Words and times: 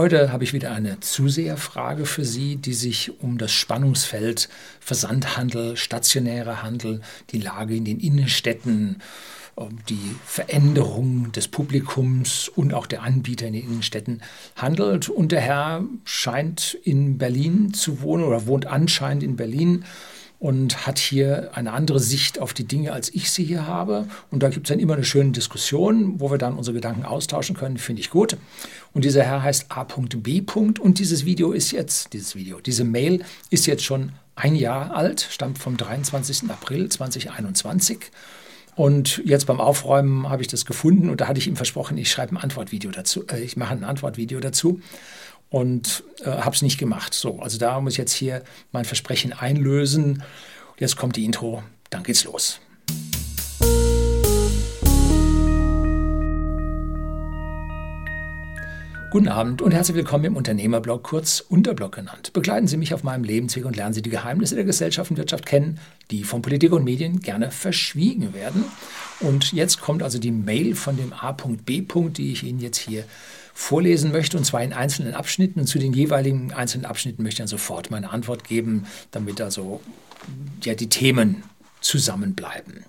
Heute 0.00 0.32
habe 0.32 0.44
ich 0.44 0.54
wieder 0.54 0.72
eine 0.72 0.98
Zuseherfrage 1.00 2.06
für 2.06 2.24
Sie, 2.24 2.56
die 2.56 2.72
sich 2.72 3.20
um 3.20 3.36
das 3.36 3.52
Spannungsfeld 3.52 4.48
Versandhandel, 4.80 5.76
stationärer 5.76 6.62
Handel, 6.62 7.02
die 7.32 7.38
Lage 7.38 7.76
in 7.76 7.84
den 7.84 8.00
Innenstädten, 8.00 9.02
die 9.90 10.16
Veränderung 10.24 11.32
des 11.32 11.48
Publikums 11.48 12.48
und 12.48 12.72
auch 12.72 12.86
der 12.86 13.02
Anbieter 13.02 13.46
in 13.46 13.52
den 13.52 13.62
Innenstädten 13.62 14.22
handelt. 14.56 15.10
Und 15.10 15.32
der 15.32 15.42
Herr 15.42 15.84
scheint 16.04 16.78
in 16.82 17.18
Berlin 17.18 17.74
zu 17.74 18.00
wohnen 18.00 18.24
oder 18.24 18.46
wohnt 18.46 18.64
anscheinend 18.64 19.22
in 19.22 19.36
Berlin 19.36 19.84
und 20.40 20.86
hat 20.86 20.98
hier 20.98 21.50
eine 21.54 21.72
andere 21.72 22.00
Sicht 22.00 22.38
auf 22.38 22.54
die 22.54 22.64
Dinge, 22.64 22.92
als 22.94 23.14
ich 23.14 23.30
sie 23.30 23.44
hier 23.44 23.66
habe. 23.66 24.06
Und 24.30 24.42
da 24.42 24.48
gibt 24.48 24.66
es 24.66 24.70
dann 24.70 24.80
immer 24.80 24.94
eine 24.94 25.04
schöne 25.04 25.32
Diskussion, 25.32 26.18
wo 26.18 26.30
wir 26.30 26.38
dann 26.38 26.54
unsere 26.54 26.74
Gedanken 26.74 27.04
austauschen 27.04 27.54
können, 27.54 27.76
finde 27.76 28.00
ich 28.00 28.08
gut. 28.08 28.38
Und 28.94 29.04
dieser 29.04 29.22
Herr 29.22 29.42
heißt 29.42 29.66
A.B. 29.68 30.42
Und 30.54 30.98
dieses 30.98 31.26
Video 31.26 31.52
ist 31.52 31.72
jetzt, 31.72 32.14
dieses 32.14 32.34
Video, 32.34 32.58
diese 32.58 32.84
Mail 32.84 33.22
ist 33.50 33.66
jetzt 33.66 33.84
schon 33.84 34.12
ein 34.34 34.54
Jahr 34.56 34.96
alt, 34.96 35.20
stammt 35.30 35.58
vom 35.58 35.76
23. 35.76 36.50
April 36.50 36.88
2021. 36.88 38.10
Und 38.76 39.20
jetzt 39.26 39.46
beim 39.46 39.60
Aufräumen 39.60 40.30
habe 40.30 40.40
ich 40.40 40.48
das 40.48 40.64
gefunden 40.64 41.10
und 41.10 41.20
da 41.20 41.28
hatte 41.28 41.38
ich 41.38 41.48
ihm 41.48 41.56
versprochen, 41.56 41.98
ich 41.98 42.10
schreibe 42.10 42.34
ein 42.34 42.38
Antwortvideo 42.38 42.90
dazu, 42.90 43.26
äh, 43.26 43.40
ich 43.40 43.58
mache 43.58 43.74
ein 43.74 43.84
Antwortvideo 43.84 44.40
dazu 44.40 44.80
und 45.50 46.04
äh, 46.24 46.30
habe 46.30 46.54
es 46.54 46.62
nicht 46.62 46.78
gemacht. 46.78 47.12
So, 47.12 47.40
also 47.40 47.58
da 47.58 47.80
muss 47.80 47.94
ich 47.94 47.98
jetzt 47.98 48.12
hier 48.12 48.42
mein 48.72 48.84
Versprechen 48.84 49.32
einlösen. 49.32 50.22
Jetzt 50.78 50.96
kommt 50.96 51.16
die 51.16 51.24
Intro, 51.24 51.62
dann 51.90 52.02
geht's 52.04 52.24
los. 52.24 52.60
Guten 59.10 59.26
Abend 59.26 59.60
und 59.60 59.72
herzlich 59.72 59.96
willkommen 59.96 60.24
im 60.24 60.36
Unternehmerblog, 60.36 61.02
kurz 61.02 61.40
Unterblog 61.40 61.96
genannt. 61.96 62.32
Begleiten 62.32 62.68
Sie 62.68 62.76
mich 62.76 62.94
auf 62.94 63.02
meinem 63.02 63.24
Lebensweg 63.24 63.64
und 63.64 63.74
lernen 63.74 63.92
Sie 63.92 64.02
die 64.02 64.10
Geheimnisse 64.10 64.54
der 64.54 64.62
Gesellschaft 64.62 65.10
und 65.10 65.16
Wirtschaft 65.16 65.46
kennen, 65.46 65.80
die 66.12 66.22
von 66.22 66.42
Politik 66.42 66.70
und 66.70 66.84
Medien 66.84 67.18
gerne 67.18 67.50
verschwiegen 67.50 68.34
werden. 68.34 68.64
Und 69.18 69.52
jetzt 69.52 69.80
kommt 69.80 70.04
also 70.04 70.20
die 70.20 70.30
Mail 70.30 70.76
von 70.76 70.96
dem 70.96 71.12
A.B. 71.12 71.82
die 72.16 72.30
ich 72.30 72.44
Ihnen 72.44 72.60
jetzt 72.60 72.78
hier 72.78 73.02
vorlesen 73.54 74.12
möchte, 74.12 74.36
und 74.36 74.44
zwar 74.44 74.62
in 74.62 74.72
einzelnen 74.72 75.14
Abschnitten. 75.14 75.60
Und 75.60 75.66
zu 75.66 75.78
den 75.78 75.92
jeweiligen 75.92 76.52
einzelnen 76.52 76.84
Abschnitten 76.84 77.22
möchte 77.22 77.34
ich 77.34 77.38
dann 77.38 77.48
sofort 77.48 77.90
meine 77.90 78.10
Antwort 78.10 78.44
geben, 78.44 78.86
damit 79.10 79.40
also 79.40 79.80
ja, 80.64 80.74
die 80.74 80.88
Themen 80.88 81.42
zusammenbleiben. 81.80 82.84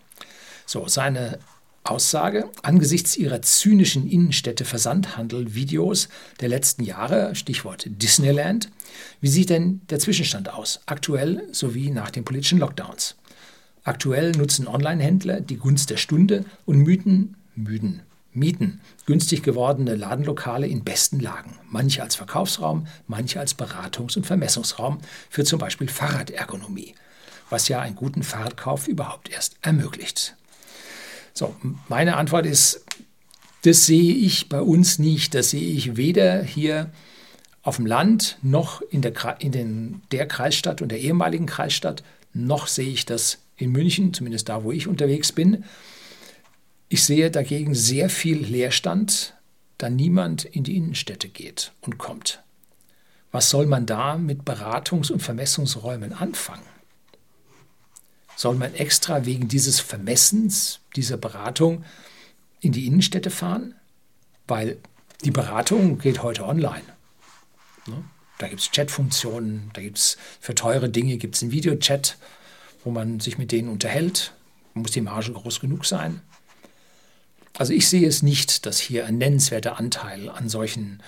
So, 0.65 0.87
seine 0.87 1.39
Aussage, 1.83 2.49
angesichts 2.61 3.17
ihrer 3.17 3.41
zynischen 3.41 4.07
Innenstädte-Versandhandel-Videos 4.07 6.09
der 6.39 6.49
letzten 6.49 6.83
Jahre, 6.83 7.33
Stichwort 7.33 7.85
Disneyland, 7.87 8.69
wie 9.19 9.29
sieht 9.29 9.49
denn 9.49 9.81
der 9.89 9.97
Zwischenstand 9.99 10.53
aus, 10.53 10.81
aktuell 10.85 11.47
sowie 11.51 11.89
nach 11.89 12.11
den 12.11 12.23
politischen 12.23 12.59
Lockdowns? 12.59 13.15
Aktuell 13.83 14.33
nutzen 14.33 14.67
Online-Händler 14.67 15.41
die 15.41 15.57
Gunst 15.57 15.89
der 15.89 15.97
Stunde 15.97 16.45
und 16.65 16.77
Mythen, 16.77 17.35
Mythen, 17.55 18.03
mieten 18.33 18.81
günstig 19.05 19.43
gewordene 19.43 19.95
Ladenlokale 19.95 20.67
in 20.67 20.83
besten 20.83 21.19
Lagen, 21.19 21.57
manche 21.69 22.01
als 22.01 22.15
Verkaufsraum, 22.15 22.87
manche 23.07 23.39
als 23.39 23.57
Beratungs- 23.57 24.15
und 24.17 24.25
Vermessungsraum 24.25 24.99
für 25.29 25.43
zum 25.43 25.59
Beispiel 25.59 25.89
Fahrradergonomie, 25.89 26.95
was 27.49 27.67
ja 27.67 27.81
einen 27.81 27.95
guten 27.95 28.23
Fahrradkauf 28.23 28.87
überhaupt 28.87 29.29
erst 29.29 29.55
ermöglicht. 29.61 30.35
So, 31.33 31.55
meine 31.87 32.17
Antwort 32.17 32.45
ist, 32.45 32.85
das 33.63 33.85
sehe 33.85 34.13
ich 34.13 34.49
bei 34.49 34.61
uns 34.61 34.99
nicht. 34.99 35.35
Das 35.35 35.51
sehe 35.51 35.71
ich 35.71 35.95
weder 35.95 36.43
hier 36.43 36.91
auf 37.63 37.75
dem 37.75 37.85
Land 37.85 38.37
noch 38.41 38.81
in 38.81 39.01
der, 39.01 39.13
in 39.39 39.51
den, 39.51 40.01
der 40.11 40.27
Kreisstadt 40.27 40.81
und 40.81 40.89
der 40.89 40.99
ehemaligen 40.99 41.45
Kreisstadt, 41.45 42.03
noch 42.33 42.67
sehe 42.67 42.89
ich 42.89 43.05
das 43.05 43.37
in 43.57 43.71
München, 43.71 44.13
zumindest 44.13 44.49
da, 44.49 44.63
wo 44.63 44.71
ich 44.71 44.87
unterwegs 44.87 45.31
bin. 45.31 45.63
Ich 46.93 47.05
sehe 47.05 47.31
dagegen 47.31 47.73
sehr 47.73 48.09
viel 48.09 48.39
Leerstand, 48.39 49.33
da 49.77 49.89
niemand 49.89 50.43
in 50.43 50.65
die 50.65 50.75
Innenstädte 50.75 51.29
geht 51.29 51.71
und 51.79 51.97
kommt. 51.97 52.43
Was 53.31 53.49
soll 53.49 53.65
man 53.65 53.85
da 53.85 54.17
mit 54.17 54.41
Beratungs- 54.41 55.09
und 55.09 55.21
Vermessungsräumen 55.21 56.11
anfangen? 56.11 56.65
Soll 58.35 58.55
man 58.55 58.73
extra 58.73 59.25
wegen 59.25 59.47
dieses 59.47 59.79
Vermessens, 59.79 60.81
dieser 60.97 61.15
Beratung 61.15 61.85
in 62.59 62.73
die 62.73 62.87
Innenstädte 62.87 63.29
fahren? 63.29 63.73
Weil 64.45 64.77
die 65.23 65.31
Beratung 65.31 65.97
geht 65.97 66.21
heute 66.21 66.43
online. 66.43 66.83
Ne? 67.87 68.03
Da 68.37 68.49
gibt 68.49 68.59
es 68.59 68.69
Chatfunktionen, 68.69 69.71
da 69.71 69.81
gibt 69.81 69.97
es 69.97 70.17
für 70.41 70.55
teure 70.55 70.89
Dinge 70.89 71.15
gibt's 71.15 71.41
einen 71.41 71.53
Videochat, 71.53 72.17
wo 72.83 72.91
man 72.91 73.21
sich 73.21 73.37
mit 73.37 73.53
denen 73.53 73.69
unterhält. 73.69 74.33
Muss 74.73 74.91
die 74.91 74.99
Marge 74.99 75.31
groß 75.31 75.61
genug 75.61 75.85
sein? 75.85 76.21
Also 77.61 77.73
ich 77.73 77.87
sehe 77.87 78.07
es 78.07 78.23
nicht, 78.23 78.65
dass 78.65 78.79
hier 78.79 79.05
ein 79.05 79.19
nennenswerter 79.19 79.77
Anteil 79.77 80.29
an 80.29 80.49
solchen 80.49 81.03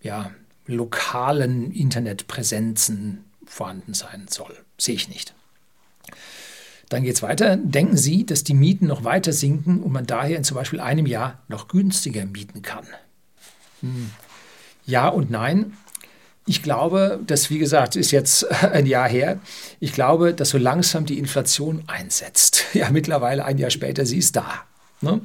ja, 0.00 0.32
lokalen 0.66 1.70
Internetpräsenzen 1.70 3.24
vorhanden 3.46 3.94
sein 3.94 4.26
soll. 4.28 4.52
Sehe 4.76 4.96
ich 4.96 5.08
nicht. 5.08 5.32
Dann 6.88 7.04
geht 7.04 7.14
es 7.14 7.22
weiter. 7.22 7.56
Denken 7.56 7.96
Sie, 7.96 8.26
dass 8.26 8.42
die 8.42 8.52
Mieten 8.52 8.88
noch 8.88 9.04
weiter 9.04 9.32
sinken 9.32 9.80
und 9.80 9.92
man 9.92 10.04
daher 10.04 10.36
in 10.36 10.42
zum 10.42 10.56
Beispiel 10.56 10.80
einem 10.80 11.06
Jahr 11.06 11.38
noch 11.46 11.68
günstiger 11.68 12.24
mieten 12.24 12.62
kann? 12.62 12.84
Hm. 13.82 14.10
Ja 14.84 15.06
und 15.06 15.30
nein. 15.30 15.76
Ich 16.46 16.64
glaube, 16.64 17.20
das, 17.28 17.48
wie 17.48 17.60
gesagt, 17.60 17.94
ist 17.94 18.10
jetzt 18.10 18.50
ein 18.64 18.86
Jahr 18.86 19.08
her. 19.08 19.38
Ich 19.78 19.92
glaube, 19.92 20.34
dass 20.34 20.50
so 20.50 20.58
langsam 20.58 21.06
die 21.06 21.20
Inflation 21.20 21.84
einsetzt. 21.86 22.64
Ja, 22.72 22.90
mittlerweile 22.90 23.44
ein 23.44 23.58
Jahr 23.58 23.70
später, 23.70 24.04
sie 24.04 24.18
ist 24.18 24.34
da. 24.34 24.64
Ne? 25.00 25.20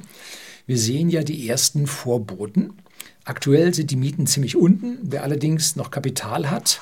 Wir 0.68 0.78
sehen 0.78 1.10
ja 1.10 1.24
die 1.24 1.48
ersten 1.48 1.88
Vorboten. 1.88 2.74
Aktuell 3.24 3.74
sind 3.74 3.90
die 3.90 3.96
Mieten 3.96 4.28
ziemlich 4.28 4.54
unten. 4.54 4.98
Wer 5.02 5.24
allerdings 5.24 5.74
noch 5.74 5.90
Kapital 5.90 6.50
hat, 6.50 6.80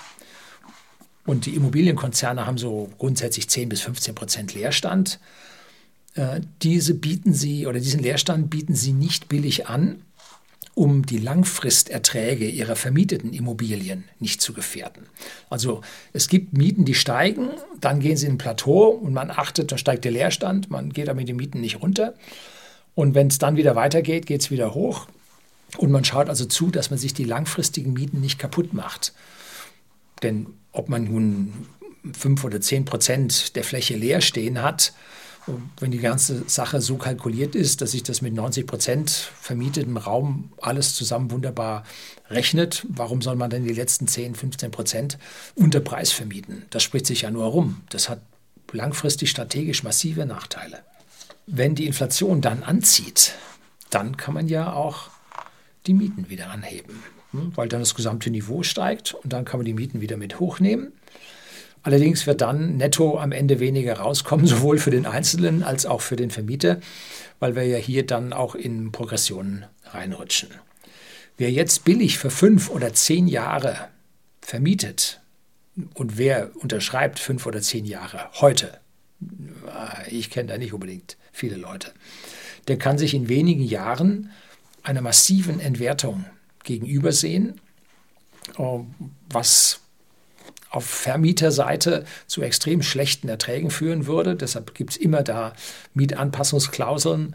und 1.26 1.46
die 1.46 1.56
Immobilienkonzerne 1.56 2.46
haben 2.46 2.56
so 2.56 2.88
grundsätzlich 2.98 3.50
10 3.50 3.68
bis 3.68 3.80
15 3.82 4.14
Prozent 4.14 4.54
Leerstand. 4.54 5.18
Äh, 6.14 6.40
diese 6.62 6.94
bieten 6.94 7.34
sie 7.34 7.66
oder 7.66 7.80
diesen 7.80 8.00
Leerstand 8.00 8.48
bieten 8.48 8.74
sie 8.74 8.92
nicht 8.92 9.28
billig 9.28 9.66
an, 9.66 10.02
um 10.74 11.04
die 11.04 11.18
Langfristerträge 11.18 12.48
ihrer 12.48 12.76
vermieteten 12.76 13.32
Immobilien 13.32 14.04
nicht 14.20 14.40
zu 14.40 14.52
gefährden. 14.52 15.06
Also 15.50 15.80
es 16.12 16.28
gibt 16.28 16.56
Mieten, 16.56 16.84
die 16.84 16.94
steigen, 16.94 17.48
dann 17.80 18.00
gehen 18.00 18.16
sie 18.16 18.26
in 18.26 18.34
ein 18.34 18.38
Plateau 18.38 18.88
und 18.88 19.12
man 19.12 19.30
achtet, 19.30 19.72
da 19.72 19.78
steigt 19.78 20.04
der 20.04 20.12
Leerstand, 20.12 20.70
man 20.70 20.92
geht 20.92 21.08
damit 21.08 21.28
die 21.28 21.32
Mieten 21.32 21.60
nicht 21.60 21.82
runter. 21.82 22.14
Und 22.96 23.14
wenn 23.14 23.28
es 23.28 23.38
dann 23.38 23.56
wieder 23.56 23.76
weitergeht, 23.76 24.24
geht 24.26 24.40
es 24.40 24.50
wieder 24.50 24.74
hoch. 24.74 25.06
Und 25.76 25.92
man 25.92 26.02
schaut 26.02 26.30
also 26.30 26.46
zu, 26.46 26.70
dass 26.70 26.90
man 26.90 26.98
sich 26.98 27.12
die 27.12 27.24
langfristigen 27.24 27.92
Mieten 27.92 28.20
nicht 28.22 28.38
kaputt 28.38 28.72
macht. 28.72 29.12
Denn 30.22 30.46
ob 30.72 30.88
man 30.88 31.04
nun 31.04 31.52
fünf 32.18 32.42
oder 32.42 32.60
zehn 32.60 32.86
Prozent 32.86 33.54
der 33.54 33.64
Fläche 33.64 33.96
leer 33.96 34.22
stehen 34.22 34.62
hat, 34.62 34.94
wenn 35.78 35.90
die 35.90 35.98
ganze 35.98 36.48
Sache 36.48 36.80
so 36.80 36.96
kalkuliert 36.96 37.54
ist, 37.54 37.82
dass 37.82 37.90
sich 37.90 38.02
das 38.02 38.22
mit 38.22 38.32
90 38.32 38.66
Prozent 38.66 39.10
vermietetem 39.10 39.98
Raum 39.98 40.52
alles 40.62 40.94
zusammen 40.94 41.30
wunderbar 41.30 41.84
rechnet, 42.30 42.86
warum 42.88 43.20
soll 43.20 43.36
man 43.36 43.50
denn 43.50 43.64
die 43.64 43.74
letzten 43.74 44.08
10, 44.08 44.34
15 44.34 44.70
Prozent 44.70 45.18
unter 45.54 45.80
Preis 45.80 46.12
vermieten? 46.12 46.64
Das 46.70 46.82
spricht 46.82 47.06
sich 47.06 47.22
ja 47.22 47.30
nur 47.30 47.44
rum. 47.44 47.82
Das 47.90 48.08
hat 48.08 48.22
langfristig 48.72 49.28
strategisch 49.28 49.82
massive 49.82 50.24
Nachteile 50.24 50.78
wenn 51.46 51.74
die 51.74 51.86
Inflation 51.86 52.40
dann 52.40 52.62
anzieht, 52.62 53.34
dann 53.90 54.16
kann 54.16 54.34
man 54.34 54.48
ja 54.48 54.72
auch 54.72 55.10
die 55.86 55.94
Mieten 55.94 56.28
wieder 56.28 56.50
anheben, 56.50 57.02
hm? 57.30 57.52
weil 57.54 57.68
dann 57.68 57.80
das 57.80 57.94
gesamte 57.94 58.30
Niveau 58.30 58.62
steigt 58.62 59.14
und 59.14 59.32
dann 59.32 59.44
kann 59.44 59.60
man 59.60 59.64
die 59.64 59.74
Mieten 59.74 60.00
wieder 60.00 60.16
mit 60.16 60.40
hochnehmen. 60.40 60.92
Allerdings 61.82 62.26
wird 62.26 62.40
dann 62.40 62.78
netto 62.78 63.18
am 63.20 63.30
Ende 63.30 63.60
weniger 63.60 63.98
rauskommen, 63.98 64.46
sowohl 64.46 64.78
für 64.78 64.90
den 64.90 65.06
Einzelnen 65.06 65.62
als 65.62 65.86
auch 65.86 66.00
für 66.00 66.16
den 66.16 66.30
Vermieter, 66.30 66.80
weil 67.38 67.54
wir 67.54 67.64
ja 67.64 67.78
hier 67.78 68.04
dann 68.04 68.32
auch 68.32 68.56
in 68.56 68.90
Progressionen 68.90 69.66
reinrutschen. 69.84 70.50
Wer 71.36 71.52
jetzt 71.52 71.84
billig 71.84 72.18
für 72.18 72.30
fünf 72.30 72.70
oder 72.70 72.92
zehn 72.92 73.28
Jahre 73.28 73.88
vermietet 74.40 75.20
und 75.94 76.18
wer 76.18 76.50
unterschreibt 76.56 77.18
fünf 77.18 77.46
oder 77.46 77.60
zehn 77.60 77.84
Jahre 77.84 78.30
heute, 78.40 78.80
ich 80.08 80.30
kenne 80.30 80.48
da 80.48 80.58
nicht 80.58 80.72
unbedingt 80.72 81.16
viele 81.32 81.56
Leute, 81.56 81.92
der 82.68 82.78
kann 82.78 82.98
sich 82.98 83.14
in 83.14 83.28
wenigen 83.28 83.62
Jahren 83.62 84.30
einer 84.82 85.00
massiven 85.00 85.60
Entwertung 85.60 86.24
gegenübersehen, 86.64 87.60
äh, 88.58 88.78
was 89.30 89.80
auf 90.70 90.84
Vermieterseite 90.84 92.04
zu 92.26 92.42
extrem 92.42 92.82
schlechten 92.82 93.28
Erträgen 93.28 93.70
führen 93.70 94.06
würde. 94.06 94.36
Deshalb 94.36 94.74
gibt 94.74 94.90
es 94.90 94.96
immer 94.96 95.22
da 95.22 95.54
Mietanpassungsklauseln. 95.94 97.34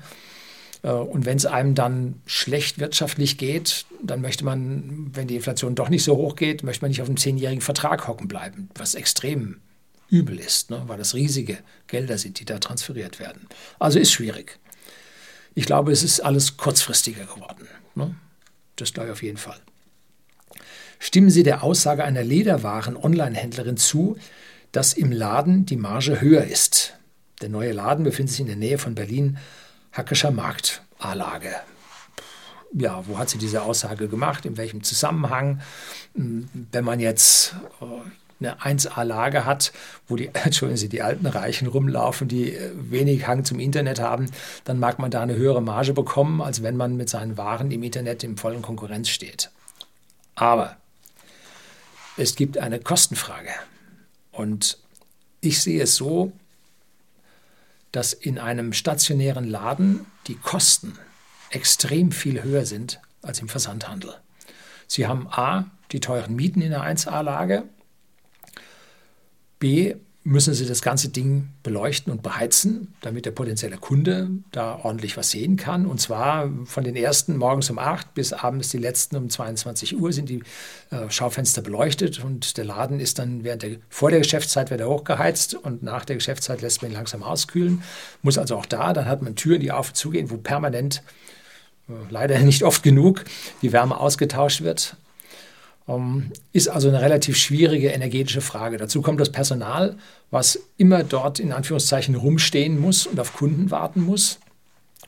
Äh, 0.84 0.92
und 0.92 1.26
wenn 1.26 1.38
es 1.38 1.46
einem 1.46 1.76
dann 1.76 2.22
schlecht 2.26 2.80
wirtschaftlich 2.80 3.38
geht, 3.38 3.86
dann 4.04 4.22
möchte 4.22 4.46
man, 4.46 5.10
wenn 5.14 5.28
die 5.28 5.36
Inflation 5.38 5.76
doch 5.76 5.90
nicht 5.90 6.04
so 6.04 6.18
hoch 6.18 6.36
geht, 6.36 6.64
möchte 6.64 6.84
man 6.84 6.90
nicht 6.90 7.02
auf 7.02 7.08
einem 7.08 7.18
zehnjährigen 7.18 7.62
Vertrag 7.62 8.08
hocken 8.08 8.28
bleiben, 8.28 8.70
was 8.76 8.96
extrem 8.96 9.58
übel 10.12 10.40
ist, 10.40 10.70
ne? 10.70 10.84
weil 10.86 10.98
das 10.98 11.16
riesige 11.16 11.58
Gelder 11.88 12.18
sind, 12.18 12.40
die 12.40 12.46
da 12.46 12.60
transferiert 12.60 13.20
werden. 13.20 13.48
Also 13.80 13.98
ist 13.98 14.12
schwierig. 14.12 14.60
Ich 15.56 15.66
glaube, 15.66 15.92
es 15.92 16.04
ist 16.04 16.20
alles 16.20 16.58
kurzfristiger 16.58 17.26
geworden. 17.26 17.68
Ne? 17.96 18.16
Das 18.76 18.94
glaube 18.94 19.10
ich 19.10 19.14
auf 19.14 19.24
jeden 19.24 19.38
Fall. 19.38 19.60
Stimmen 21.00 21.32
Sie 21.32 21.44
der 21.44 21.64
Aussage 21.64 22.04
einer 22.04 22.24
Lederwaren-Online-Händlerin 22.24 23.78
zu, 23.78 24.18
dass 24.72 24.94
im 24.94 25.12
Laden 25.12 25.66
die 25.66 25.78
Marge 25.78 26.22
höher 26.22 26.44
ist? 26.44 26.94
Der 27.42 27.50
neue 27.50 27.72
Laden 27.72 28.04
befindet 28.04 28.32
sich 28.32 28.42
in 28.42 28.48
der 28.48 28.56
Nähe 28.56 28.78
von 28.78 28.94
Berlin, 28.94 29.38
Hackescher 29.94 30.32
Markt, 30.32 30.84
A-Lage. 31.00 31.56
Ja, 32.74 33.06
wo 33.08 33.18
hat 33.18 33.30
sie 33.30 33.38
diese 33.38 33.64
Aussage 33.64 34.08
gemacht? 34.08 34.46
In 34.46 34.56
welchem 34.58 34.84
Zusammenhang? 34.84 35.62
Hm, 36.16 36.48
wenn 36.72 36.86
man 36.86 37.00
jetzt 37.00 37.56
äh, 37.82 37.86
eine 38.42 38.60
1A-Lage 38.60 39.46
hat, 39.46 39.72
wo 40.08 40.16
die, 40.16 40.28
Entschuldigen 40.34 40.78
Sie, 40.78 40.90
die 40.90 41.02
alten 41.02 41.26
Reichen 41.26 41.68
rumlaufen, 41.68 42.28
die 42.28 42.54
äh, 42.54 42.72
wenig 42.76 43.28
Hang 43.28 43.46
zum 43.46 43.60
Internet 43.60 44.00
haben, 44.00 44.30
dann 44.66 44.80
mag 44.80 45.00
man 45.00 45.12
da 45.12 45.22
eine 45.22 45.36
höhere 45.36 45.62
Marge 45.62 45.94
bekommen, 45.94 46.42
als 46.42 46.64
wenn 46.64 46.76
man 46.76 46.98
mit 46.98 47.10
seinen 47.10 47.38
Waren 47.38 47.72
im 47.72 47.84
Internet 47.84 48.24
in 48.24 48.38
vollen 48.38 48.62
Konkurrenz 48.62 49.10
steht. 49.10 49.50
Aber 50.36 50.78
es 52.18 52.36
gibt 52.36 52.58
eine 52.58 52.80
Kostenfrage. 52.80 53.52
Und 54.32 54.78
ich 55.42 55.62
sehe 55.62 55.84
es 55.84 55.96
so, 55.96 56.32
dass 57.92 58.14
in 58.14 58.40
einem 58.40 58.74
stationären 58.74 59.50
Laden 59.50 60.06
die 60.28 60.36
Kosten 60.36 60.98
extrem 61.50 62.12
viel 62.12 62.44
höher 62.44 62.66
sind 62.66 63.02
als 63.22 63.40
im 63.40 63.50
Versandhandel. 63.50 64.16
Sie 64.88 65.08
haben 65.08 65.28
A, 65.28 65.66
die 65.92 66.00
teuren 66.00 66.36
Mieten 66.36 66.62
in 66.62 66.72
der 66.72 66.84
1A-Lage, 66.84 67.64
B, 69.62 69.96
müssen 70.24 70.54
Sie 70.54 70.68
das 70.68 70.84
ganze 70.84 71.10
Ding 71.10 71.50
beleuchten 71.64 72.12
und 72.12 72.22
beheizen, 72.22 72.94
damit 73.02 73.26
der 73.26 73.32
potenzielle 73.32 73.78
Kunde 73.78 74.30
da 74.52 74.80
ordentlich 74.84 75.18
was 75.18 75.32
sehen 75.32 75.56
kann. 75.56 75.88
Und 75.88 76.00
zwar 76.00 76.52
von 76.66 76.84
den 76.84 76.96
ersten 76.96 77.38
morgens 77.38 77.72
um 77.72 77.80
8 77.80 78.14
bis 78.14 78.32
abends 78.32 78.70
die 78.70 78.78
letzten 78.78 79.16
um 79.16 79.30
22 79.30 80.00
Uhr 80.00 80.14
sind 80.14 80.30
die 80.30 80.44
äh, 80.92 81.10
Schaufenster 81.10 81.64
beleuchtet 81.64 82.24
und 82.24 82.58
der 82.58 82.66
Laden 82.66 83.00
ist 83.00 83.18
dann 83.18 83.44
während 83.44 83.64
der, 83.64 83.78
vor 83.90 84.12
der 84.12 84.20
Geschäftszeit 84.20 84.70
wird 84.70 84.82
er 84.82 84.90
hochgeheizt 84.90 85.56
und 85.56 85.82
nach 85.82 86.06
der 86.06 86.18
Geschäftszeit 86.18 86.62
lässt 86.62 86.84
man 86.84 86.92
ihn 86.92 86.96
langsam 86.96 87.24
auskühlen. 87.24 87.82
Muss 88.22 88.38
also 88.38 88.58
auch 88.58 88.68
da, 88.68 88.94
dann 88.94 89.06
hat 89.06 89.24
man 89.24 89.36
Türen, 89.36 89.62
die 89.62 89.72
auf 89.72 89.90
und 89.90 89.96
zugehen, 89.96 90.30
wo 90.30 90.38
permanent, 90.38 91.02
äh, 91.90 91.94
leider 92.12 92.38
nicht 92.42 92.64
oft 92.64 92.84
genug, 92.84 93.24
die 93.64 93.72
Wärme 93.72 94.00
ausgetauscht 94.00 94.62
wird. 94.62 94.98
Ähm, 95.88 96.32
ist 96.54 96.68
also 96.68 96.90
eine 96.90 97.02
relativ 97.02 97.38
schwierige 97.38 97.90
energetische 97.90 98.42
Frage. 98.42 98.78
Dazu 98.78 99.02
kommt 99.02 99.20
das 99.20 99.32
Personal, 99.32 99.98
was 100.30 100.60
immer 100.78 101.04
dort 101.04 101.40
in 101.40 101.52
Anführungszeichen 101.52 102.16
rumstehen 102.16 102.80
muss 102.80 103.08
und 103.08 103.20
auf 103.20 103.34
Kunden 103.34 103.72
warten 103.72 104.02
muss. 104.02 104.40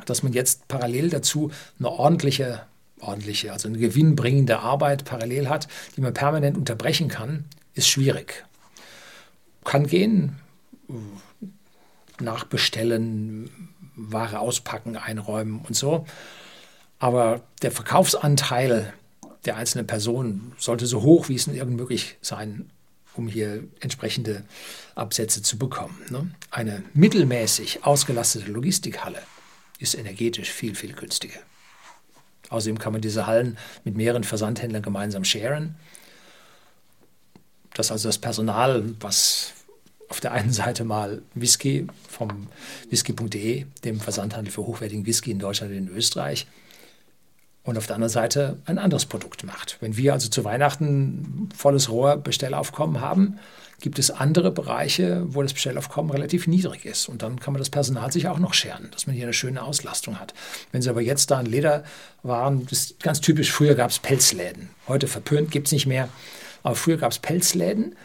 Dass 0.05 0.23
man 0.23 0.33
jetzt 0.33 0.67
parallel 0.67 1.09
dazu 1.09 1.51
eine 1.77 1.89
ordentliche, 1.89 2.63
ordentliche, 2.99 3.51
also 3.51 3.67
eine 3.67 3.77
gewinnbringende 3.77 4.59
Arbeit 4.59 5.05
parallel 5.05 5.49
hat, 5.49 5.67
die 5.95 6.01
man 6.01 6.13
permanent 6.13 6.57
unterbrechen 6.57 7.09
kann, 7.09 7.45
ist 7.75 7.87
schwierig. 7.87 8.45
Kann 9.63 9.87
gehen, 9.87 10.39
nachbestellen, 12.19 13.49
Ware 13.95 14.39
auspacken, 14.39 14.97
einräumen 14.97 15.61
und 15.61 15.75
so. 15.75 16.05
Aber 16.99 17.41
der 17.61 17.71
Verkaufsanteil 17.71 18.93
der 19.45 19.57
einzelnen 19.57 19.87
Person 19.87 20.53
sollte 20.57 20.85
so 20.85 21.01
hoch 21.01 21.29
wie 21.29 21.35
es 21.35 21.47
irgend 21.47 21.75
möglich 21.75 22.17
sein, 22.21 22.69
um 23.15 23.27
hier 23.27 23.63
entsprechende 23.79 24.43
Absätze 24.95 25.41
zu 25.41 25.57
bekommen. 25.57 25.99
Ne? 26.09 26.31
Eine 26.49 26.83
mittelmäßig 26.93 27.85
ausgelastete 27.85 28.51
Logistikhalle 28.51 29.21
ist 29.79 29.95
energetisch 29.95 30.49
viel, 30.49 30.75
viel 30.75 30.93
günstiger. 30.93 31.39
Außerdem 32.49 32.79
kann 32.79 32.93
man 32.93 33.01
diese 33.01 33.27
Hallen 33.27 33.57
mit 33.83 33.95
mehreren 33.95 34.23
Versandhändlern 34.23 34.83
gemeinsam 34.83 35.23
sharen. 35.23 35.75
Dass 37.73 37.91
also 37.91 38.09
das 38.09 38.19
Personal, 38.19 38.93
was 38.99 39.53
auf 40.09 40.19
der 40.19 40.31
einen 40.31 40.53
Seite 40.53 40.83
mal 40.83 41.23
Whisky 41.33 41.87
vom 42.07 42.47
whisky.de, 42.89 43.65
dem 43.83 43.99
Versandhandel 43.99 44.51
für 44.53 44.65
hochwertigen 44.65 45.05
Whisky 45.05 45.31
in 45.31 45.39
Deutschland 45.39 45.71
und 45.71 45.77
in 45.77 45.87
Österreich, 45.87 46.45
und 47.63 47.77
auf 47.77 47.87
der 47.87 47.95
anderen 47.95 48.11
Seite 48.11 48.59
ein 48.65 48.77
anderes 48.77 49.05
Produkt 49.05 49.43
macht. 49.45 49.77
Wenn 49.79 49.95
wir 49.95 50.13
also 50.13 50.29
zu 50.29 50.43
Weihnachten 50.43 51.49
volles 51.55 51.89
Rohr 51.89 52.17
Bestellaufkommen 52.17 52.99
haben, 52.99 53.39
gibt 53.79 53.99
es 53.99 54.11
andere 54.11 54.51
Bereiche, 54.51 55.23
wo 55.27 55.41
das 55.41 55.53
Bestellaufkommen 55.53 56.11
relativ 56.11 56.47
niedrig 56.47 56.85
ist. 56.85 57.09
Und 57.09 57.21
dann 57.21 57.39
kann 57.39 57.53
man 57.53 57.59
das 57.59 57.69
Personal 57.69 58.11
sich 58.11 58.27
auch 58.27 58.39
noch 58.39 58.53
scheren, 58.53 58.89
dass 58.91 59.07
man 59.07 59.15
hier 59.15 59.25
eine 59.25 59.33
schöne 59.33 59.61
Auslastung 59.61 60.19
hat. 60.19 60.33
Wenn 60.71 60.81
Sie 60.81 60.89
aber 60.89 61.01
jetzt 61.01 61.31
da 61.31 61.39
ein 61.39 61.45
Lederwaren, 61.45 62.65
das 62.69 62.79
ist 62.79 63.03
ganz 63.03 63.19
typisch, 63.19 63.51
früher 63.51 63.75
gab 63.75 63.91
es 63.91 63.99
Pelzläden. 63.99 64.69
Heute 64.87 65.07
verpönt, 65.07 65.51
gibt 65.51 65.67
es 65.67 65.73
nicht 65.73 65.85
mehr. 65.85 66.07
Aber 66.63 66.75
früher 66.75 66.97
gab 66.97 67.11
es 67.11 67.19
Pelzläden 67.19 67.95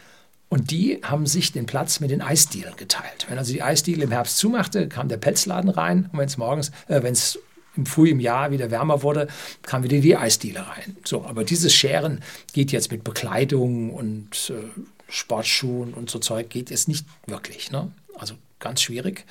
und 0.49 0.71
die 0.71 1.01
haben 1.03 1.27
sich 1.27 1.53
den 1.53 1.67
Platz 1.67 2.01
mit 2.01 2.11
den 2.11 2.23
Eisdielen 2.23 2.75
geteilt. 2.77 3.27
Wenn 3.29 3.39
also 3.39 3.53
die 3.53 3.63
Eisdiele 3.63 4.05
im 4.05 4.11
Herbst 4.11 4.39
zumachte, 4.39 4.89
kam 4.89 5.09
der 5.09 5.19
Pelzladen 5.19 5.71
rein 5.71 6.09
und 6.13 6.19
wenn 6.19 6.27
es 6.27 6.39
morgens, 6.39 6.71
äh, 6.89 7.03
wenn 7.03 7.13
es 7.13 7.39
im 7.79 7.87
frühen 7.87 8.21
Jahr 8.21 8.51
wieder 8.51 8.71
wärmer 8.71 9.03
wurde, 9.03 9.29
kam 9.63 9.85
wieder 9.85 9.99
die 9.99 10.17
Eisdiele 10.17 10.67
rein. 10.67 10.97
So, 11.05 11.25
aber 11.25 11.45
dieses 11.45 11.75
Scheren 11.75 12.21
geht 12.53 12.73
jetzt 12.73 12.91
mit 12.91 13.05
Bekleidung 13.05 13.95
und 13.95 14.51
äh, 14.51 14.81
Sportschuhen 15.09 15.95
und 15.95 16.11
so 16.11 16.19
Zeug 16.19 16.51
geht 16.51 16.71
jetzt 16.71 16.89
nicht 16.89 17.07
wirklich. 17.27 17.71
Ne? 17.71 17.91
Also 18.17 18.35
ganz 18.59 18.83
schwierig, 18.83 19.25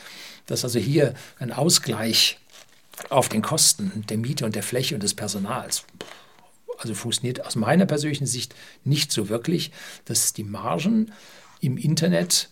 dass 0.46 0.64
also 0.64 0.80
hier 0.80 1.14
ein 1.38 1.52
Ausgleich 1.52 2.40
auf 3.10 3.30
den 3.30 3.42
Kosten 3.42 4.06
der 4.10 4.18
Miete 4.18 4.46
und 4.46 4.56
der 4.56 4.64
Fläche 4.64 4.96
und 4.96 5.04
des 5.04 5.14
Personals 5.14 5.84
also 6.80 6.94
funktioniert 6.94 7.46
aus 7.46 7.56
meiner 7.56 7.86
persönlichen 7.86 8.28
Sicht 8.28 8.56
nicht 8.84 9.12
so 9.12 9.30
wirklich, 9.30 9.72
dass 10.06 10.34
die 10.34 10.44
Margen 10.44 11.12
im 11.60 11.76
Internet 11.78 12.50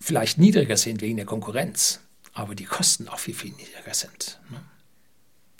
vielleicht 0.00 0.38
niedriger 0.38 0.76
sind 0.76 1.02
wegen 1.02 1.16
der 1.16 1.26
Konkurrenz 1.26 2.00
aber 2.32 2.54
die 2.54 2.64
Kosten 2.64 3.08
auch 3.08 3.18
viel, 3.18 3.34
viel 3.34 3.52
niedriger 3.52 3.94
sind. 3.94 4.40
Ne? 4.50 4.60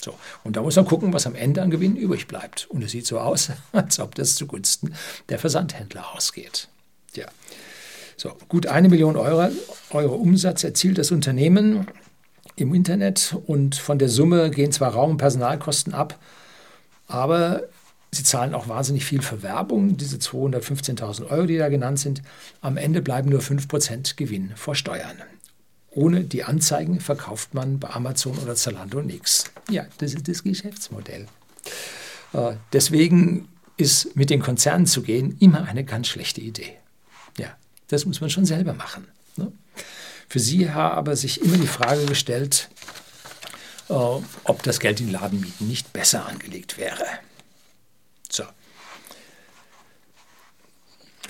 So, 0.03 0.19
und 0.43 0.57
da 0.57 0.63
muss 0.63 0.77
man 0.77 0.85
gucken, 0.85 1.13
was 1.13 1.27
am 1.27 1.37
Ende 1.37 1.63
an 1.63 1.71
Gewinn 1.71 1.97
übrig 1.97 2.27
bleibt. 2.27 2.67
Und 2.69 2.83
es 2.83 2.91
sieht 2.91 3.07
so 3.07 3.21
aus, 3.21 3.51
als 3.73 4.01
ob 4.01 4.15
das 4.15 4.35
zugunsten 4.35 4.95
der 5.29 5.38
Versandhändler 5.38 6.14
ausgeht. 6.14 6.69
Ja. 7.14 7.26
So, 8.17 8.37
gut 8.49 8.67
eine 8.67 8.88
Million 8.88 9.17
Euro, 9.17 9.50
Euro 9.91 10.14
Umsatz 10.14 10.64
erzielt 10.64 10.99
das 10.99 11.11
Unternehmen 11.11 11.87
im 12.57 12.75
Internet 12.75 13.37
und 13.47 13.76
von 13.76 13.99
der 13.99 14.09
Summe 14.09 14.50
gehen 14.50 14.73
zwar 14.73 14.93
Raum- 14.93 15.12
und 15.12 15.17
Personalkosten 15.17 15.95
ab, 15.95 16.19
aber 17.07 17.62
sie 18.11 18.23
zahlen 18.23 18.55
auch 18.55 18.69
wahnsinnig 18.69 19.05
viel 19.05 19.23
für 19.23 19.43
Werbung, 19.43 19.97
diese 19.97 20.17
215.000 20.17 21.31
Euro, 21.31 21.47
die 21.47 21.57
da 21.57 21.69
genannt 21.69 21.99
sind. 21.99 22.23
Am 22.61 22.76
Ende 22.76 23.00
bleiben 23.00 23.31
nur 23.31 23.41
5% 23.41 24.17
Gewinn 24.17 24.52
vor 24.55 24.75
Steuern. 24.75 25.23
Ohne 25.94 26.25
die 26.25 26.44
Anzeigen 26.44 27.00
verkauft 27.00 27.54
man 27.54 27.78
bei 27.78 27.90
Amazon 27.90 28.38
oder 28.38 28.54
Zalando 28.54 29.02
nichts. 29.02 29.44
Ja, 29.70 29.87
das 29.99 30.14
ist 30.14 30.26
das 30.26 30.42
Geschäftsmodell. 30.42 31.26
Äh, 32.32 32.54
deswegen 32.72 33.49
ist 33.76 34.16
mit 34.16 34.30
den 34.30 34.40
Konzernen 34.40 34.87
zu 34.87 35.02
gehen 35.02 35.37
immer 35.40 35.64
eine 35.64 35.84
ganz 35.84 36.08
schlechte 36.08 36.40
Idee. 36.40 36.76
Ja, 37.38 37.56
das 37.88 38.06
muss 38.06 38.20
man 38.20 38.30
schon 38.30 38.46
selber 38.46 38.72
machen. 38.72 39.06
Ne? 39.37 39.52
Für 40.28 40.40
Sie 40.40 40.70
habe 40.70 41.14
sich 41.14 41.42
immer 41.42 41.58
die 41.58 41.66
Frage 41.66 42.06
gestellt, 42.06 42.70
äh, 43.88 43.92
ob 43.92 44.62
das 44.62 44.80
Geld 44.80 45.00
in 45.00 45.11
Ladenmieten 45.11 45.68
nicht 45.68 45.92
besser 45.92 46.26
angelegt 46.26 46.78
wäre. 46.78 47.04
So. 48.30 48.44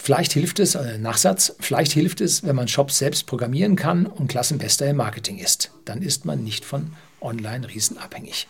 Vielleicht 0.05 0.33
hilft 0.33 0.59
es, 0.59 0.75
äh, 0.75 0.99
Nachsatz, 0.99 1.55
vielleicht 1.61 1.93
hilft 1.93 2.21
es, 2.21 2.43
wenn 2.43 2.57
man 2.57 2.67
Shops 2.67 2.99
selbst 2.99 3.29
programmieren 3.29 3.77
kann 3.77 4.07
und 4.07 4.27
Klassenbester 4.27 4.91
im 4.91 4.97
Marketing 4.97 5.39
ist. 5.39 5.71
Dann 5.85 6.03
ist 6.03 6.25
man 6.25 6.43
nicht 6.43 6.65
von 6.65 6.91
Online-Riesen 7.21 7.99
abhängig. 7.99 8.49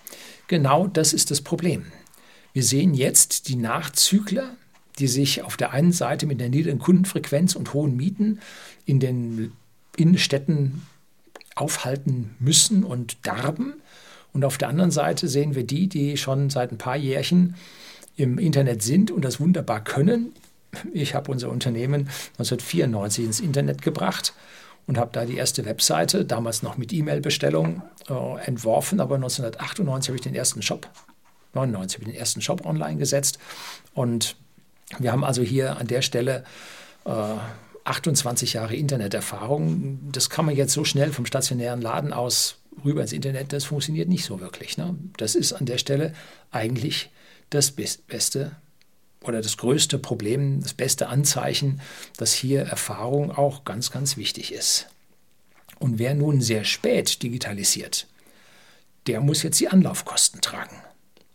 Genau 0.48 0.86
das 0.86 1.12
ist 1.12 1.30
das 1.30 1.42
Problem. 1.42 1.84
Wir 2.54 2.62
sehen 2.62 2.94
jetzt 2.94 3.48
die 3.48 3.56
Nachzügler, 3.56 4.56
die 4.98 5.08
sich 5.08 5.42
auf 5.42 5.58
der 5.58 5.72
einen 5.72 5.92
Seite 5.92 6.24
mit 6.24 6.40
der 6.40 6.48
niedrigen 6.48 6.78
Kundenfrequenz 6.78 7.54
und 7.54 7.74
hohen 7.74 7.98
Mieten 7.98 8.40
in 8.86 8.98
den 8.98 9.52
Innenstädten 9.98 10.80
aufhalten 11.54 12.34
müssen 12.38 12.82
und 12.82 13.26
darben. 13.26 13.74
Und 14.32 14.46
auf 14.46 14.56
der 14.56 14.68
anderen 14.68 14.90
Seite 14.90 15.28
sehen 15.28 15.54
wir 15.54 15.64
die, 15.64 15.86
die 15.86 16.16
schon 16.16 16.48
seit 16.48 16.72
ein 16.72 16.78
paar 16.78 16.96
Jährchen 16.96 17.56
im 18.16 18.38
Internet 18.38 18.82
sind 18.82 19.10
und 19.10 19.22
das 19.22 19.38
wunderbar 19.38 19.84
können, 19.84 20.32
ich 20.92 21.14
habe 21.14 21.30
unser 21.30 21.50
Unternehmen 21.50 22.08
1994 22.38 23.24
ins 23.24 23.40
Internet 23.40 23.82
gebracht 23.82 24.34
und 24.86 24.98
habe 24.98 25.10
da 25.12 25.24
die 25.24 25.36
erste 25.36 25.64
Webseite, 25.64 26.24
damals 26.24 26.62
noch 26.62 26.76
mit 26.76 26.92
E-Mail-Bestellung, 26.92 27.82
äh, 28.08 28.44
entworfen. 28.46 29.00
Aber 29.00 29.14
1998 29.16 30.08
habe 30.08 30.16
ich 30.16 30.22
den 30.22 30.34
ersten 30.34 30.62
Shop, 30.62 30.88
99 31.54 31.98
habe 31.98 32.08
ich 32.08 32.14
den 32.14 32.20
ersten 32.20 32.40
Shop 32.40 32.66
online 32.66 32.96
gesetzt. 32.96 33.38
Und 33.94 34.36
wir 34.98 35.12
haben 35.12 35.24
also 35.24 35.42
hier 35.42 35.76
an 35.76 35.86
der 35.86 36.02
Stelle 36.02 36.44
äh, 37.04 37.10
28 37.84 38.54
Jahre 38.54 38.74
Interneterfahrung. 38.74 40.00
Das 40.12 40.30
kann 40.30 40.46
man 40.46 40.56
jetzt 40.56 40.72
so 40.72 40.84
schnell 40.84 41.12
vom 41.12 41.26
stationären 41.26 41.80
Laden 41.80 42.12
aus 42.12 42.56
rüber 42.84 43.02
ins 43.02 43.12
Internet, 43.12 43.52
das 43.52 43.64
funktioniert 43.64 44.08
nicht 44.08 44.24
so 44.24 44.40
wirklich. 44.40 44.78
Ne? 44.78 44.96
Das 45.16 45.34
ist 45.34 45.52
an 45.52 45.66
der 45.66 45.78
Stelle 45.78 46.14
eigentlich 46.50 47.10
das 47.50 47.70
Beste 47.70 48.52
oder 49.24 49.40
das 49.40 49.56
größte 49.56 49.98
Problem, 49.98 50.60
das 50.62 50.74
beste 50.74 51.08
Anzeichen, 51.08 51.80
dass 52.16 52.32
hier 52.32 52.62
Erfahrung 52.62 53.30
auch 53.30 53.64
ganz, 53.64 53.90
ganz 53.90 54.16
wichtig 54.16 54.52
ist. 54.52 54.86
Und 55.78 55.98
wer 55.98 56.14
nun 56.14 56.40
sehr 56.40 56.64
spät 56.64 57.22
digitalisiert, 57.22 58.06
der 59.06 59.20
muss 59.20 59.42
jetzt 59.42 59.58
die 59.60 59.68
Anlaufkosten 59.68 60.40
tragen. 60.40 60.76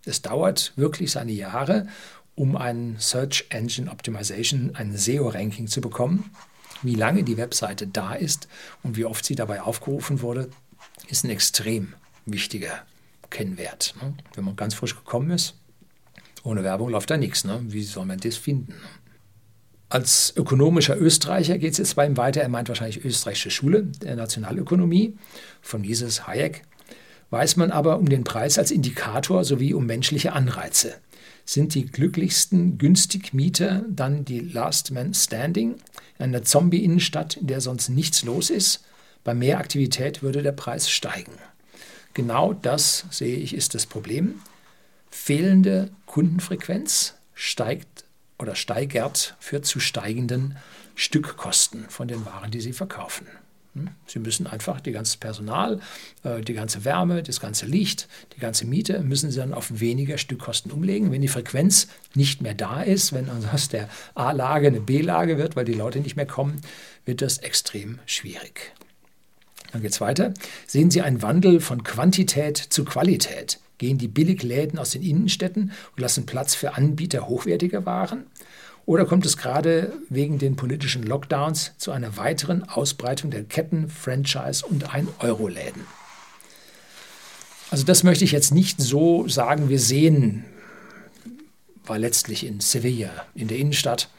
Es 0.06 0.22
dauert 0.22 0.72
wirklich 0.77 1.12
seine 1.12 1.34
Jahre, 1.34 1.88
um 2.36 2.56
ein 2.56 2.96
Search 3.00 3.48
Engine 3.50 3.91
Optimization, 3.91 4.75
ein 4.75 4.96
SEO-Ranking 4.96 5.67
zu 5.67 5.82
bekommen. 5.82 6.32
Wie 6.82 6.96
lange 6.96 7.24
die 7.24 7.38
Webseite 7.38 7.88
da 7.88 8.13
ist 8.13 8.48
und 8.84 8.96
wie 8.96 9.06
oft 9.06 9.25
sie 9.25 9.36
dabei 9.36 9.62
aufgerufen 9.62 10.22
wurde, 10.22 10.50
ist 11.10 11.25
ein 11.25 11.29
extrem 11.29 11.94
wichtiger 12.25 12.86
Kennwert. 13.29 13.96
Ne? 14.01 14.13
Wenn 14.36 14.46
man 14.46 14.56
ganz 14.56 14.75
frisch 14.75 14.96
gekommen 14.96 15.32
ist, 15.32 15.56
ohne 16.48 16.63
Werbung 16.63 16.89
läuft 16.89 17.10
da 17.10 17.18
nichts. 17.18 17.44
Ne? 17.44 17.60
Wie 17.68 17.84
soll 17.84 18.06
man 18.06 18.20
das 18.20 18.38
finden? 18.38 18.74
Als 19.89 20.34
ökonomischer 20.36 20.98
Österreicher 20.98 21.58
geht 21.58 21.74
es 21.74 21.77
jetzt 21.77 21.96
bei 21.96 22.06
ihm 22.06 22.18
weiter. 22.18 22.42
Er 22.42 22.50
meint 22.50 22.70
wahrscheinlich 22.70 23.04
österreichische 23.04 23.51
Schule 23.51 23.84
der 23.84 24.16
Nationalökonomie 24.16 25.18
von 25.62 25.82
Mises 25.82 26.25
Hayek. 26.25 26.63
Weiß 27.30 27.58
man 27.58 27.72
aber 27.72 28.00
um 28.00 28.08
den 28.08 28.24
Preis 28.24 28.58
als 28.58 28.72
Indikator 28.72 29.44
sowie 29.44 29.74
um 29.74 29.86
menschliche 29.86 30.34
Anreize. 30.34 30.96
Sind 31.46 31.74
die 31.75 31.86
glücklichsten 31.86 32.77
Günstigmieter 32.77 33.86
dann 33.89 34.25
die 34.25 34.39
Last 34.39 34.92
Man 34.92 35.13
Standing 35.13 35.75
in 36.18 36.24
einer 36.24 36.44
Zombie-Innenstadt, 36.44 37.38
in 37.38 37.48
der 37.48 37.62
sonst 37.62 37.89
nichts 37.89 38.24
los 38.24 38.50
ist? 38.50 38.84
Bei 39.24 39.34
mehr 39.34 39.58
Aktivität 39.58 40.24
würde 40.24 40.44
der 40.44 40.54
Preis 40.54 40.89
steigen. 40.89 41.34
Genau 42.13 42.54
das, 42.54 43.06
sehe 43.12 43.36
ich, 43.36 43.54
ist 43.54 43.75
das 43.75 43.86
Problem 43.86 44.36
fehlende 45.10 45.90
Kundenfrequenz 46.06 47.16
steigt 47.34 48.06
oder 48.40 48.56
steigert 48.56 49.36
führt 49.40 49.66
zu 49.66 49.80
steigenden 49.80 50.58
Stückkosten 50.96 51.86
von 51.90 52.08
den 52.08 52.26
Waren, 52.26 52.52
die 52.52 52.62
Sie 52.62 52.74
verkaufen. 52.74 53.28
Hm? 53.74 53.90
Sie 54.06 54.20
müssen 54.20 54.48
einfach 54.48 54.82
die 54.82 54.92
ganze 54.92 55.18
Personal, 55.18 55.80
äh, 56.24 56.42
die 56.42 56.54
ganze 56.54 56.86
Wärme, 56.86 57.24
das 57.24 57.40
ganze 57.40 57.66
Licht, 57.66 58.08
die 58.36 58.40
ganze 58.40 58.66
Miete 58.66 59.00
müssen 59.02 59.32
Sie 59.32 59.38
dann 59.38 59.54
auf 59.54 59.80
weniger 59.80 60.18
Stückkosten 60.18 60.72
umlegen. 60.72 61.12
Wenn 61.12 61.22
die 61.22 61.28
Frequenz 61.28 61.88
nicht 62.16 62.42
mehr 62.42 62.56
da 62.56 62.82
ist, 62.82 63.14
wenn 63.14 63.30
aus 63.30 63.70
der 63.70 63.90
A-Lage 64.16 64.68
eine 64.68 64.82
B-Lage 64.82 65.38
wird, 65.38 65.56
weil 65.56 65.66
die 65.66 65.74
Leute 65.74 66.00
nicht 66.00 66.16
mehr 66.16 66.26
kommen, 66.26 66.62
wird 67.06 67.22
das 67.22 67.38
extrem 67.40 68.00
schwierig. 68.06 68.74
Dann 69.72 69.82
geht 69.82 69.92
es 69.92 70.02
weiter. 70.02 70.34
Sehen 70.66 70.90
Sie 70.90 71.02
einen 71.02 71.22
Wandel 71.22 71.60
von 71.60 71.84
Quantität 71.84 72.58
zu 72.58 72.86
Qualität 72.86 73.60
Gehen 73.77 73.98
die 73.98 74.07
Billigläden 74.07 74.79
aus 74.79 74.91
den 74.91 75.03
Innenstädten 75.03 75.72
und 75.96 76.01
lassen 76.01 76.25
Platz 76.25 76.55
für 76.55 76.75
Anbieter 76.75 77.27
hochwertiger 77.27 77.86
Waren? 77.86 78.25
Oder 78.86 79.05
kommt 79.05 79.25
es 79.25 79.38
gerade 79.38 79.93
wegen 80.10 80.39
den 80.39 80.55
politischen 80.55 81.03
Lockdowns 81.03 81.74
zu 81.77 81.91
einer 81.91 82.15
weiteren 82.17 82.63
Ausbreitung 82.63 83.31
der 83.31 83.43
Ketten, 83.43 83.89
Franchise 83.89 84.65
und 84.65 84.89
1-Euro-Läden? 84.89 85.86
Also 87.69 87.84
das 87.84 88.03
möchte 88.03 88.24
ich 88.24 88.31
jetzt 88.31 88.53
nicht 88.53 88.81
so 88.81 89.27
sagen. 89.27 89.67
Wir 89.67 89.79
sehen, 89.79 90.46
war 91.86 92.00
letztlich 92.00 92.46
in 92.46 92.62
Sevilla, 92.62 93.25
in 93.36 93.50
der 93.50 93.57
Innenstadt, 93.57 94.10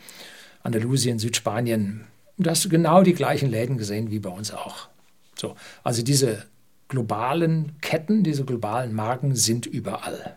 Andalusien, 0.63 1.19
Südspanien, 1.19 2.07
da 2.39 2.53
hast 2.53 2.65
du 2.65 2.69
genau 2.69 3.03
die 3.03 3.15
gleichen 3.15 3.51
Läden 3.51 3.79
gesehen 3.79 4.11
wie 4.11 4.21
bei 4.21 4.31
uns 4.31 4.53
auch. 4.53 4.89
So, 5.37 5.57
also 5.83 6.03
diese 6.03 6.45
globalen 6.89 7.73
Ketten, 7.81 8.23
diese 8.25 8.45
globalen 8.45 8.95
Marken 8.95 9.37
sind 9.37 9.67
überall. 9.67 10.37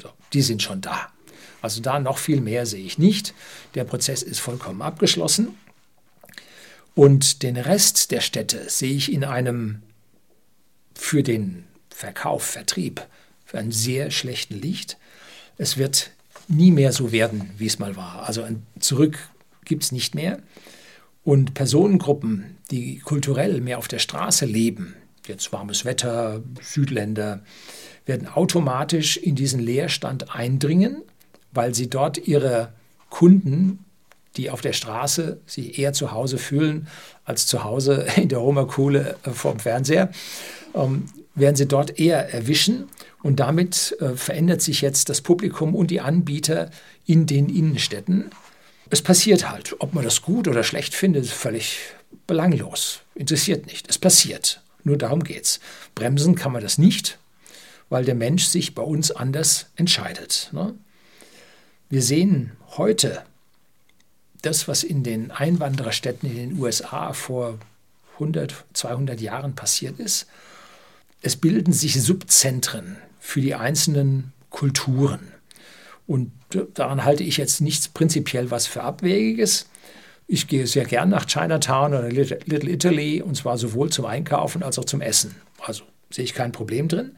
So, 0.00 0.10
die 0.32 0.42
sind 0.42 0.62
schon 0.62 0.80
da. 0.80 1.08
Also 1.62 1.80
da 1.80 2.00
noch 2.00 2.18
viel 2.18 2.40
mehr 2.40 2.66
sehe 2.66 2.84
ich 2.84 2.98
nicht. 2.98 3.34
Der 3.74 3.84
Prozess 3.84 4.22
ist 4.22 4.40
vollkommen 4.40 4.82
abgeschlossen. 4.82 5.54
Und 6.94 7.42
den 7.42 7.56
Rest 7.56 8.10
der 8.10 8.20
Städte 8.20 8.70
sehe 8.70 8.94
ich 8.94 9.12
in 9.12 9.24
einem 9.24 9.82
für 10.94 11.22
den 11.22 11.64
Verkauf, 11.90 12.42
Vertrieb, 12.42 13.06
für 13.44 13.58
einen 13.58 13.72
sehr 13.72 14.10
schlechten 14.10 14.60
Licht. 14.60 14.96
Es 15.58 15.76
wird 15.76 16.10
nie 16.48 16.70
mehr 16.70 16.92
so 16.92 17.12
werden, 17.12 17.50
wie 17.58 17.66
es 17.66 17.78
mal 17.78 17.96
war. 17.96 18.26
Also 18.26 18.42
ein 18.42 18.66
Zurück 18.80 19.18
gibt 19.64 19.82
es 19.82 19.92
nicht 19.92 20.14
mehr. 20.14 20.40
Und 21.24 21.54
Personengruppen, 21.54 22.56
die 22.70 22.98
kulturell 22.98 23.60
mehr 23.60 23.78
auf 23.78 23.88
der 23.88 23.98
Straße 23.98 24.46
leben, 24.46 24.94
jetzt 25.28 25.52
warmes 25.52 25.84
Wetter, 25.84 26.42
Südländer, 26.60 27.42
werden 28.04 28.28
automatisch 28.28 29.16
in 29.16 29.34
diesen 29.34 29.60
Leerstand 29.60 30.34
eindringen, 30.34 31.02
weil 31.52 31.74
sie 31.74 31.90
dort 31.90 32.26
ihre 32.26 32.72
Kunden, 33.10 33.84
die 34.36 34.50
auf 34.50 34.60
der 34.60 34.72
Straße 34.72 35.40
sich 35.46 35.78
eher 35.78 35.92
zu 35.92 36.12
Hause 36.12 36.38
fühlen 36.38 36.88
als 37.24 37.46
zu 37.46 37.64
Hause 37.64 38.06
in 38.16 38.28
der 38.28 38.38
Roma-Kuhle 38.38 39.16
äh, 39.24 39.30
vorm 39.30 39.58
Fernseher, 39.58 40.10
ähm, 40.74 41.06
werden 41.34 41.56
sie 41.56 41.66
dort 41.66 41.98
eher 41.98 42.32
erwischen. 42.32 42.88
Und 43.22 43.40
damit 43.40 43.96
äh, 44.00 44.14
verändert 44.16 44.62
sich 44.62 44.80
jetzt 44.80 45.08
das 45.08 45.20
Publikum 45.20 45.74
und 45.74 45.90
die 45.90 46.00
Anbieter 46.00 46.70
in 47.06 47.26
den 47.26 47.48
Innenstädten. 47.48 48.30
Es 48.88 49.02
passiert 49.02 49.50
halt. 49.50 49.74
Ob 49.80 49.94
man 49.94 50.04
das 50.04 50.22
gut 50.22 50.46
oder 50.46 50.62
schlecht 50.62 50.94
findet, 50.94 51.24
ist 51.24 51.32
völlig 51.32 51.78
belanglos. 52.26 53.00
Interessiert 53.14 53.66
nicht. 53.66 53.88
Es 53.90 53.98
passiert. 53.98 54.62
Nur 54.86 54.96
darum 54.96 55.24
geht 55.24 55.42
es. 55.42 55.60
Bremsen 55.96 56.36
kann 56.36 56.52
man 56.52 56.62
das 56.62 56.78
nicht, 56.78 57.18
weil 57.88 58.04
der 58.04 58.14
Mensch 58.14 58.44
sich 58.44 58.76
bei 58.76 58.82
uns 58.82 59.10
anders 59.10 59.66
entscheidet. 59.74 60.48
Ne? 60.52 60.74
Wir 61.88 62.02
sehen 62.02 62.52
heute 62.76 63.24
das, 64.42 64.68
was 64.68 64.84
in 64.84 65.02
den 65.02 65.32
Einwandererstädten 65.32 66.30
in 66.30 66.36
den 66.36 66.60
USA 66.60 67.12
vor 67.14 67.58
100, 68.14 68.64
200 68.74 69.20
Jahren 69.20 69.56
passiert 69.56 69.98
ist. 69.98 70.28
Es 71.20 71.34
bilden 71.34 71.72
sich 71.72 72.00
Subzentren 72.00 72.96
für 73.18 73.40
die 73.40 73.56
einzelnen 73.56 74.32
Kulturen. 74.50 75.32
Und 76.06 76.30
daran 76.74 77.02
halte 77.02 77.24
ich 77.24 77.38
jetzt 77.38 77.60
nichts 77.60 77.88
prinzipiell 77.88 78.52
was 78.52 78.68
für 78.68 78.84
Abwegiges. 78.84 79.66
Ich 80.28 80.48
gehe 80.48 80.66
sehr 80.66 80.84
gern 80.84 81.08
nach 81.08 81.26
Chinatown 81.26 81.94
oder 81.94 82.10
Little 82.10 82.70
Italy 82.70 83.22
und 83.22 83.36
zwar 83.36 83.58
sowohl 83.58 83.90
zum 83.90 84.06
Einkaufen 84.06 84.62
als 84.62 84.78
auch 84.78 84.84
zum 84.84 85.00
Essen. 85.00 85.36
Also 85.60 85.84
sehe 86.10 86.24
ich 86.24 86.34
kein 86.34 86.52
Problem 86.52 86.88
drin. 86.88 87.12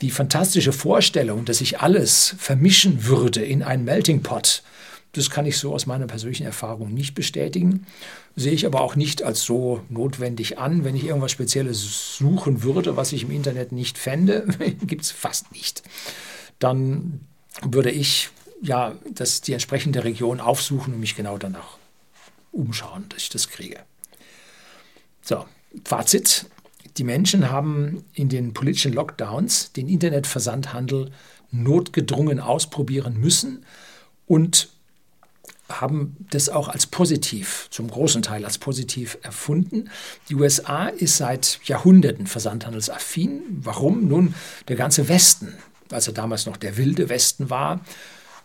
Die 0.00 0.10
fantastische 0.10 0.72
Vorstellung, 0.72 1.44
dass 1.44 1.60
ich 1.60 1.80
alles 1.80 2.34
vermischen 2.38 3.06
würde 3.06 3.42
in 3.42 3.62
einen 3.62 3.84
Melting 3.84 4.22
Pot, 4.22 4.62
das 5.12 5.30
kann 5.30 5.46
ich 5.46 5.58
so 5.58 5.72
aus 5.72 5.86
meiner 5.86 6.06
persönlichen 6.06 6.44
Erfahrung 6.44 6.92
nicht 6.92 7.14
bestätigen. 7.14 7.86
Sehe 8.34 8.52
ich 8.52 8.66
aber 8.66 8.80
auch 8.80 8.96
nicht 8.96 9.22
als 9.22 9.42
so 9.42 9.80
notwendig 9.88 10.58
an. 10.58 10.82
Wenn 10.84 10.96
ich 10.96 11.04
irgendwas 11.04 11.30
Spezielles 11.30 12.16
suchen 12.18 12.64
würde, 12.64 12.96
was 12.96 13.12
ich 13.12 13.22
im 13.22 13.30
Internet 13.30 13.70
nicht 13.70 13.96
fände, 13.96 14.44
gibt 14.82 15.02
es 15.02 15.12
fast 15.12 15.52
nicht. 15.52 15.84
Dann 16.58 17.20
würde 17.62 17.92
ich 17.92 18.30
ja 18.60 18.96
das, 19.14 19.40
die 19.40 19.52
entsprechende 19.52 20.02
Region 20.02 20.40
aufsuchen 20.40 20.94
und 20.94 21.00
mich 21.00 21.14
genau 21.14 21.38
danach 21.38 21.78
umschauen, 22.54 23.06
dass 23.08 23.22
ich 23.22 23.28
das 23.28 23.48
kriege. 23.48 23.80
So, 25.22 25.44
Fazit. 25.84 26.46
Die 26.96 27.04
Menschen 27.04 27.50
haben 27.50 28.04
in 28.12 28.28
den 28.28 28.54
politischen 28.54 28.92
Lockdowns 28.92 29.72
den 29.72 29.88
Internetversandhandel 29.88 31.10
notgedrungen 31.50 32.38
ausprobieren 32.38 33.18
müssen 33.18 33.64
und 34.26 34.68
haben 35.68 36.16
das 36.30 36.48
auch 36.50 36.68
als 36.68 36.86
positiv, 36.86 37.68
zum 37.70 37.90
großen 37.90 38.22
Teil 38.22 38.44
als 38.44 38.58
positiv 38.58 39.18
erfunden. 39.22 39.90
Die 40.28 40.34
USA 40.34 40.88
ist 40.88 41.16
seit 41.16 41.58
Jahrhunderten 41.64 42.26
versandhandelsaffin. 42.26 43.42
Warum? 43.48 44.06
Nun, 44.06 44.34
der 44.68 44.76
ganze 44.76 45.08
Westen, 45.08 45.54
also 45.90 46.12
damals 46.12 46.46
noch 46.46 46.58
der 46.58 46.76
wilde 46.76 47.08
Westen 47.08 47.50
war, 47.50 47.80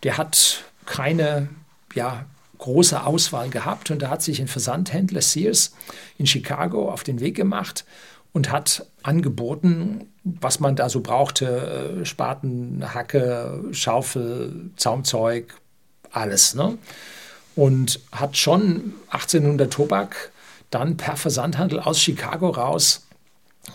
der 0.02 0.16
hat 0.16 0.64
keine 0.86 1.50
ja, 1.94 2.24
große 2.60 3.04
Auswahl 3.04 3.50
gehabt 3.50 3.90
und 3.90 4.00
da 4.02 4.10
hat 4.10 4.22
sich 4.22 4.40
ein 4.40 4.48
Versandhändler 4.48 5.22
Sears 5.22 5.74
in 6.18 6.26
Chicago 6.26 6.90
auf 6.90 7.02
den 7.02 7.20
Weg 7.20 7.34
gemacht 7.34 7.84
und 8.32 8.50
hat 8.50 8.86
angeboten, 9.02 10.06
was 10.22 10.60
man 10.60 10.76
da 10.76 10.88
so 10.88 11.00
brauchte, 11.00 12.00
äh, 12.00 12.04
Spaten, 12.04 12.94
Hacke, 12.94 13.64
Schaufel, 13.72 14.70
Zaumzeug, 14.76 15.54
alles. 16.12 16.54
Ne? 16.54 16.78
Und 17.56 18.00
hat 18.12 18.36
schon 18.36 18.94
1800 19.10 19.72
Tobak 19.72 20.30
dann 20.70 20.96
per 20.96 21.16
Versandhandel 21.16 21.80
aus 21.80 22.00
Chicago 22.00 22.50
raus 22.50 23.06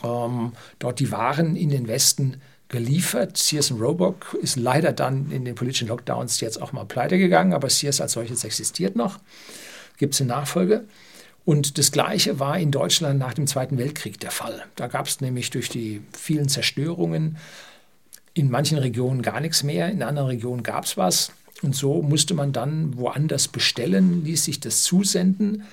ähm, 0.04 0.54
dort 0.80 1.00
die 1.00 1.12
Waren 1.12 1.56
in 1.56 1.70
den 1.70 1.88
Westen 1.88 2.42
geliefert. 2.69 3.38
Sears 3.38 3.72
Roebuck 3.72 4.38
ist 4.41 4.55
leider 4.55 4.91
dann 4.91 5.31
in 5.31 5.45
den 5.45 5.55
politischen 5.55 5.88
Lockdowns 5.88 6.39
jetzt 6.41 6.62
auch 6.62 6.74
mal 6.74 6.86
pleite 6.86 7.17
gegangen, 7.17 7.53
aber 7.53 7.69
Sears 7.69 8.01
als 8.01 8.13
solches 8.13 8.43
existiert 8.43 8.95
noch. 8.95 9.19
Gibt 9.98 10.13
es 10.13 10.22
eine 10.22 10.29
Nachfolge? 10.29 10.86
Und 11.45 11.77
das 11.77 11.91
Gleiche 11.91 12.39
war 12.39 12.57
in 12.57 12.72
Deutschland 12.72 13.19
nach 13.19 13.36
dem 13.36 13.45
Zweiten 13.45 13.77
Weltkrieg 13.77 14.19
der 14.19 14.31
Fall. 14.31 14.65
Da 14.75 14.88
gab 14.88 15.05
es 15.05 15.22
nämlich 15.22 15.51
durch 15.51 15.69
die 15.69 16.01
vielen 16.12 16.50
Zerstörungen 16.50 17.38
in 18.34 18.50
manchen 18.50 18.79
Regionen 18.79 19.22
gar 19.22 19.39
nichts 19.39 19.63
mehr, 19.63 19.89
in 19.89 20.01
anderen 20.03 20.27
Regionen 20.27 20.63
gab 20.63 20.86
es 20.86 20.98
was. 20.98 21.31
Und 21.62 21.75
so 21.75 22.01
musste 22.01 22.34
man 22.34 22.51
dann 22.51 22.98
woanders 22.98 23.48
bestellen, 23.48 24.25
ließ 24.25 24.43
sich 24.43 24.60
das 24.60 24.84
zusenden. 24.84 25.63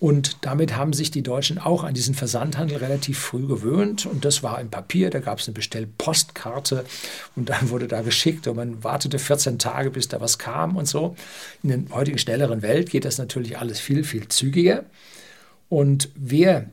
Und 0.00 0.38
damit 0.46 0.76
haben 0.76 0.94
sich 0.94 1.10
die 1.10 1.22
Deutschen 1.22 1.58
auch 1.58 1.84
an 1.84 1.92
diesen 1.92 2.14
Versandhandel 2.14 2.78
relativ 2.78 3.18
früh 3.18 3.46
gewöhnt. 3.46 4.06
Und 4.06 4.24
das 4.24 4.42
war 4.42 4.58
im 4.58 4.70
Papier, 4.70 5.10
da 5.10 5.20
gab 5.20 5.40
es 5.40 5.46
eine 5.46 5.54
Bestellpostkarte 5.54 6.86
und 7.36 7.50
dann 7.50 7.68
wurde 7.68 7.86
da 7.86 8.00
geschickt 8.00 8.46
und 8.46 8.56
man 8.56 8.82
wartete 8.82 9.18
14 9.18 9.58
Tage, 9.58 9.90
bis 9.90 10.08
da 10.08 10.18
was 10.18 10.38
kam 10.38 10.76
und 10.76 10.88
so. 10.88 11.16
In 11.62 11.68
der 11.68 11.94
heutigen 11.94 12.16
schnelleren 12.16 12.62
Welt 12.62 12.88
geht 12.88 13.04
das 13.04 13.18
natürlich 13.18 13.58
alles 13.58 13.78
viel, 13.78 14.02
viel 14.02 14.26
zügiger. 14.28 14.84
Und 15.68 16.08
wer 16.14 16.70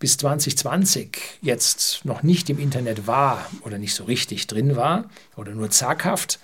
bis 0.00 0.16
2020 0.16 1.16
jetzt 1.42 2.04
noch 2.04 2.24
nicht 2.24 2.50
im 2.50 2.58
Internet 2.58 3.06
war 3.06 3.48
oder 3.62 3.78
nicht 3.78 3.94
so 3.94 4.02
richtig 4.02 4.48
drin 4.48 4.74
war 4.74 5.08
oder 5.36 5.52
nur 5.52 5.70
zaghaft, 5.70 6.40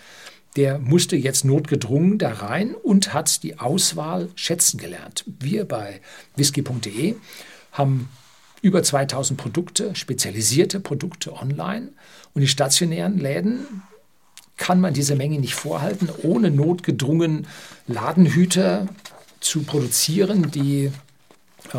der 0.56 0.78
musste 0.78 1.16
jetzt 1.16 1.44
notgedrungen 1.44 2.18
da 2.18 2.32
rein 2.32 2.74
und 2.74 3.12
hat 3.12 3.42
die 3.42 3.58
Auswahl 3.58 4.28
schätzen 4.34 4.78
gelernt. 4.78 5.24
Wir 5.26 5.64
bei 5.64 6.00
whisky.de 6.36 7.14
haben 7.72 8.08
über 8.62 8.82
2000 8.82 9.40
Produkte, 9.40 9.94
spezialisierte 9.94 10.80
Produkte 10.80 11.32
online 11.32 11.90
und 12.34 12.42
die 12.42 12.48
stationären 12.48 13.18
Läden 13.18 13.82
kann 14.56 14.80
man 14.80 14.92
diese 14.92 15.16
Menge 15.16 15.38
nicht 15.38 15.54
vorhalten, 15.54 16.10
ohne 16.22 16.50
notgedrungen 16.50 17.46
Ladenhüter 17.86 18.88
zu 19.40 19.62
produzieren, 19.62 20.50
die 20.50 20.92
äh, 21.72 21.78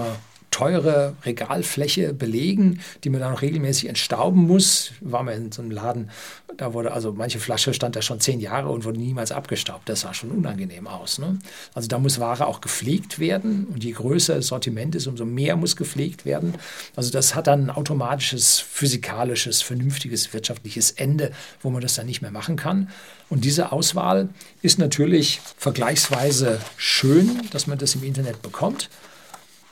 teure 0.52 1.16
Regalfläche 1.26 2.14
belegen, 2.14 2.82
die 3.04 3.10
man 3.10 3.22
dann 3.22 3.34
regelmäßig 3.34 3.90
entstauben 3.90 4.46
muss. 4.48 4.92
War 5.00 5.24
man 5.24 5.36
in 5.36 5.52
so 5.52 5.62
einem 5.62 5.72
Laden, 5.72 6.12
da 6.58 6.74
wurde 6.74 6.92
also 6.92 7.14
manche 7.14 7.40
Flasche 7.40 7.74
stand 7.74 7.96
da 7.96 8.02
schon 8.02 8.20
zehn 8.20 8.40
Jahre 8.40 8.70
und 8.70 8.84
wurde 8.84 9.00
niemals 9.00 9.32
abgestaubt. 9.32 9.88
Das 9.88 10.02
sah 10.02 10.14
schon 10.14 10.30
unangenehm 10.32 10.88
aus. 10.88 11.18
Ne? 11.20 11.40
Also 11.74 11.88
da 11.88 11.98
muss 11.98 12.20
Ware 12.20 12.46
auch 12.46 12.62
gepflegt 12.62 13.20
werden 13.20 13.66
und 13.66 13.84
je 13.84 13.92
größer 13.92 14.36
das 14.36 14.48
Sortiment 14.48 14.94
ist, 14.94 15.08
umso 15.08 15.26
mehr 15.26 15.56
muss 15.56 15.76
gepflegt 15.76 16.26
werden. 16.26 16.54
Also 16.96 17.12
das 17.12 17.34
hat 17.34 17.48
dann 17.48 17.66
ein 17.66 17.70
automatisches, 17.70 18.60
physikalisches, 18.60 19.62
vernünftiges 19.62 20.34
wirtschaftliches 20.34 20.92
Ende, 20.92 21.32
wo 21.62 21.70
man 21.70 21.82
das 21.82 21.96
dann 21.96 22.06
nicht 22.06 22.22
mehr 22.22 22.32
machen 22.32 22.58
kann. 22.58 22.90
Und 23.30 23.46
diese 23.46 23.72
Auswahl 23.72 24.30
ist 24.62 24.78
natürlich 24.78 25.40
vergleichsweise 25.58 26.60
schön, 26.76 27.42
dass 27.52 27.66
man 27.66 27.78
das 27.78 27.96
im 27.96 28.04
Internet 28.04 28.42
bekommt. 28.42 28.90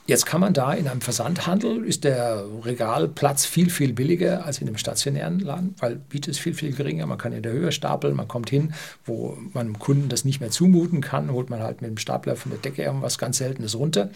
Jetzt 0.10 0.25
kann 0.25 0.42
man 0.42 0.56
da 0.56 0.74
in 0.74 0.88
einem 0.88 1.01
Versandhandel, 1.01 1.86
ist 1.86 2.04
der 2.04 2.44
Regalplatz 2.66 3.46
viel, 3.46 3.70
viel 3.70 3.94
billiger 3.94 4.44
als 4.44 4.58
in 4.58 4.68
einem 4.68 4.80
stationären 4.80 5.38
Laden, 5.38 5.75
weil 5.78 5.98
Biete 5.98 6.32
ist 6.32 6.39
viel, 6.39 6.56
viel 6.56 6.74
geringer. 6.74 7.06
Man 7.06 7.20
kann 7.20 7.32
in 7.32 7.44
der 7.44 7.51
Höhe 7.51 7.72
stapeln, 7.72 8.16
man 8.16 8.28
kommt 8.28 8.50
hin, 8.50 8.74
wo 9.06 9.38
man 9.54 9.68
dem 9.68 9.78
Kunden 9.78 10.10
das 10.10 10.25
nicht 10.25 10.39
mehr 10.39 10.50
zumuten 10.50 11.01
kann, 11.01 11.32
holt 11.32 11.51
man 11.51 11.62
halt 11.62 11.84
mit 11.84 11.92
dem 11.92 12.00
Stapler 12.00 12.36
von 12.36 12.50
der 12.50 12.60
Decke 12.60 12.82
irgendwas 12.82 13.20
ganz 13.20 13.38
Seltenes 13.38 13.78
runter. 13.78 14.10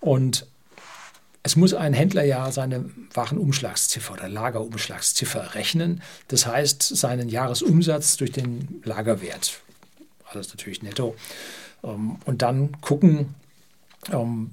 Und 0.00 0.46
es 1.42 1.54
muss 1.54 1.74
ein 1.74 1.92
Händler 1.92 2.24
ja 2.24 2.50
seine 2.50 2.86
Warenumschlagsziffer 3.12 4.14
oder 4.14 4.30
Lagerumschlagsziffer 4.30 5.54
rechnen. 5.54 6.00
Das 6.28 6.46
heißt, 6.46 6.82
seinen 6.82 7.28
Jahresumsatz 7.28 8.16
durch 8.16 8.32
den 8.32 8.80
Lagerwert. 8.84 9.60
Alles 10.30 10.48
natürlich 10.48 10.82
netto. 10.82 11.14
Ähm, 11.82 12.16
und 12.24 12.40
dann 12.40 12.80
gucken, 12.80 13.34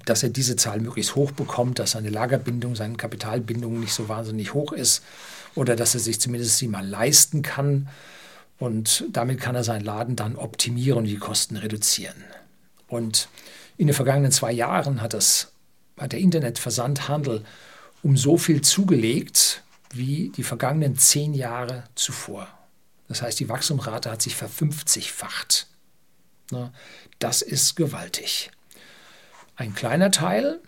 dass 0.06 0.22
er 0.22 0.30
diese 0.30 0.56
Zahl 0.56 0.80
möglichst 0.80 1.14
hoch 1.14 1.30
bekommt, 1.32 1.78
dass 1.78 1.92
seine 1.92 2.10
Lagerbindung, 2.10 2.74
seine 2.74 2.96
Kapitalbindung 2.96 3.80
nicht 3.80 3.92
so 3.92 4.08
wahnsinnig 4.08 4.54
hoch 4.54 4.72
ist 4.72 5.02
oder 5.54 5.76
dass 5.76 5.94
er 5.94 6.00
sich 6.00 6.20
zumindest 6.20 6.58
sie 6.58 6.68
mal 6.68 6.86
leisten 6.86 7.42
kann. 7.42 7.88
Und 8.58 9.04
damit 9.10 9.40
kann 9.40 9.54
er 9.54 9.64
seinen 9.64 9.84
Laden 9.84 10.16
dann 10.16 10.36
optimieren 10.36 10.98
und 10.98 11.04
die 11.04 11.18
Kosten 11.18 11.56
reduzieren. 11.56 12.24
Und 12.88 13.28
in 13.76 13.88
den 13.88 13.94
vergangenen 13.94 14.32
zwei 14.32 14.52
Jahren 14.52 15.00
hat, 15.00 15.14
das, 15.14 15.52
hat 15.98 16.12
der 16.12 16.20
Internetversandhandel 16.20 17.44
um 18.02 18.16
so 18.16 18.36
viel 18.36 18.62
zugelegt 18.62 19.62
wie 19.92 20.30
die 20.36 20.42
vergangenen 20.42 20.96
zehn 20.96 21.34
Jahre 21.34 21.84
zuvor. 21.94 22.48
Das 23.08 23.20
heißt, 23.20 23.38
die 23.40 23.48
Wachstumsrate 23.48 24.10
hat 24.10 24.22
sich 24.22 24.36
verfünfzigfacht. 24.36 25.66
Das 27.18 27.42
ist 27.42 27.76
gewaltig. 27.76 28.50
Ein 29.62 29.76
kleiner 29.76 30.10
Teil 30.10 30.58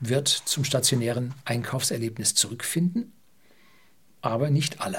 wird 0.00 0.26
zum 0.26 0.64
stationären 0.64 1.34
Einkaufserlebnis 1.44 2.34
zurückfinden, 2.34 3.12
aber 4.22 4.50
nicht 4.50 4.80
alle. 4.80 4.98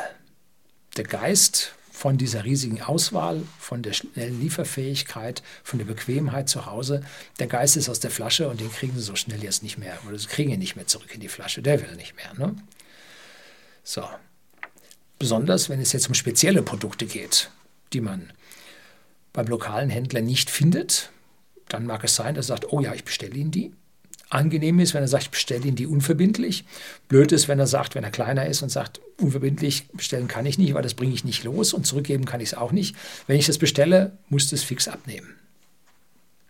Der 0.95 1.03
Geist 1.03 1.73
von 1.91 2.17
dieser 2.17 2.45
riesigen 2.45 2.81
Auswahl, 2.81 3.43
von 3.59 3.83
der 3.83 3.91
schnellen 3.91 4.39
Lieferfähigkeit, 4.39 5.43
von 5.65 5.79
der 5.79 5.85
Bequemheit 5.85 6.47
zu 6.47 6.65
Hause, 6.65 7.03
der 7.37 7.47
Geist 7.47 7.75
ist 7.75 7.89
aus 7.89 7.99
der 7.99 8.09
Flasche 8.09 8.47
und 8.47 8.61
den 8.61 8.71
kriegen 8.71 8.95
sie 8.95 9.03
so 9.03 9.17
schnell 9.17 9.43
jetzt 9.43 9.63
nicht 9.63 9.77
mehr, 9.77 9.97
oder 10.07 10.17
sie 10.17 10.27
kriegen 10.27 10.51
ihn 10.51 10.59
nicht 10.59 10.77
mehr 10.77 10.87
zurück 10.87 11.13
in 11.13 11.19
die 11.19 11.27
Flasche, 11.27 11.61
der 11.61 11.81
will 11.81 11.97
nicht 11.97 12.15
mehr. 12.15 12.33
Ne? 12.35 12.55
So. 13.83 14.07
Besonders 15.19 15.67
wenn 15.67 15.81
es 15.81 15.91
jetzt 15.91 16.07
um 16.07 16.13
spezielle 16.13 16.63
Produkte 16.63 17.05
geht, 17.05 17.51
die 17.91 17.99
man 17.99 18.31
beim 19.33 19.47
lokalen 19.47 19.89
Händler 19.89 20.21
nicht 20.21 20.49
findet, 20.49 21.11
dann 21.69 21.85
mag 21.85 22.03
es 22.03 22.15
sein, 22.15 22.35
dass 22.35 22.45
er 22.45 22.55
sagt, 22.55 22.71
oh 22.71 22.81
ja, 22.81 22.93
ich 22.93 23.03
bestelle 23.03 23.35
Ihnen 23.35 23.51
die. 23.51 23.73
Angenehm 24.29 24.79
ist, 24.79 24.93
wenn 24.93 25.03
er 25.03 25.07
sagt, 25.07 25.23
ich 25.23 25.31
bestelle 25.31 25.65
Ihnen 25.65 25.75
die 25.75 25.87
unverbindlich. 25.87 26.65
Blöd 27.07 27.31
ist, 27.31 27.47
wenn 27.47 27.59
er 27.59 27.67
sagt, 27.67 27.95
wenn 27.95 28.03
er 28.03 28.11
kleiner 28.11 28.47
ist 28.47 28.61
und 28.61 28.69
sagt, 28.69 28.99
unverbindlich 29.19 29.87
bestellen 29.89 30.27
kann 30.27 30.45
ich 30.45 30.57
nicht, 30.57 30.73
weil 30.73 30.81
das 30.81 30.95
bringe 30.95 31.13
ich 31.13 31.23
nicht 31.23 31.43
los 31.43 31.73
und 31.73 31.85
zurückgeben 31.85 32.25
kann 32.25 32.41
ich 32.41 32.49
es 32.49 32.53
auch 32.55 32.71
nicht. 32.71 32.95
Wenn 33.27 33.37
ich 33.37 33.45
das 33.45 33.57
bestelle, 33.57 34.17
muss 34.29 34.49
das 34.49 34.63
fix 34.63 34.87
abnehmen. 34.87 35.35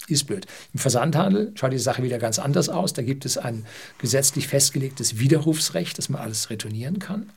Ist 0.08 0.26
blöd. 0.26 0.46
Im 0.74 0.80
Versandhandel 0.80 1.52
schaut 1.56 1.74
die 1.74 1.80
Sache 1.80 2.04
wieder 2.04 2.20
ganz 2.20 2.38
anders 2.38 2.70
aus. 2.70 2.94
Da 2.94 3.02
gibt 3.02 3.26
es 3.26 3.38
ein 3.38 3.66
gesetzlich 3.98 4.48
festgelegtes 4.48 5.18
Widerrufsrecht, 5.18 5.98
dass 5.98 6.10
man 6.10 6.22
alles 6.22 6.50
retournieren 6.50 7.00
kann. 7.00 7.32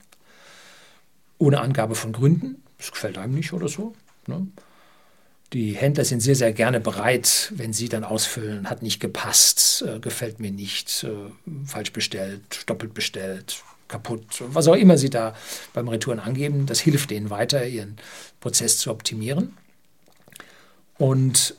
Ohne 1.39 1.61
Angabe 1.61 1.95
von 1.95 2.11
Gründen. 2.11 2.63
Das 2.77 2.91
gefällt 2.91 3.17
einem 3.17 3.33
nicht 3.33 3.53
oder 3.53 3.67
so. 3.67 3.95
Ne? 4.27 4.47
Die 5.53 5.75
Händler 5.75 6.05
sind 6.05 6.19
sehr, 6.19 6.35
sehr 6.35 6.53
gerne 6.53 6.79
bereit, 6.79 7.51
wenn 7.55 7.73
sie 7.73 7.89
dann 7.89 8.03
ausfüllen, 8.03 8.69
hat 8.69 8.83
nicht 8.83 8.99
gepasst, 8.99 9.83
äh, 9.87 9.99
gefällt 9.99 10.39
mir 10.39 10.51
nicht, 10.51 11.03
äh, 11.03 11.65
falsch 11.65 11.91
bestellt, 11.91 12.69
doppelt 12.69 12.93
bestellt, 12.93 13.63
kaputt, 13.87 14.43
was 14.47 14.67
auch 14.67 14.75
immer 14.75 14.97
sie 14.97 15.09
da 15.09 15.35
beim 15.73 15.87
Retouren 15.87 16.19
angeben. 16.19 16.67
Das 16.67 16.79
hilft 16.79 17.09
denen 17.09 17.31
weiter, 17.31 17.65
ihren 17.65 17.97
Prozess 18.39 18.77
zu 18.77 18.91
optimieren. 18.91 19.57
Und 20.99 21.55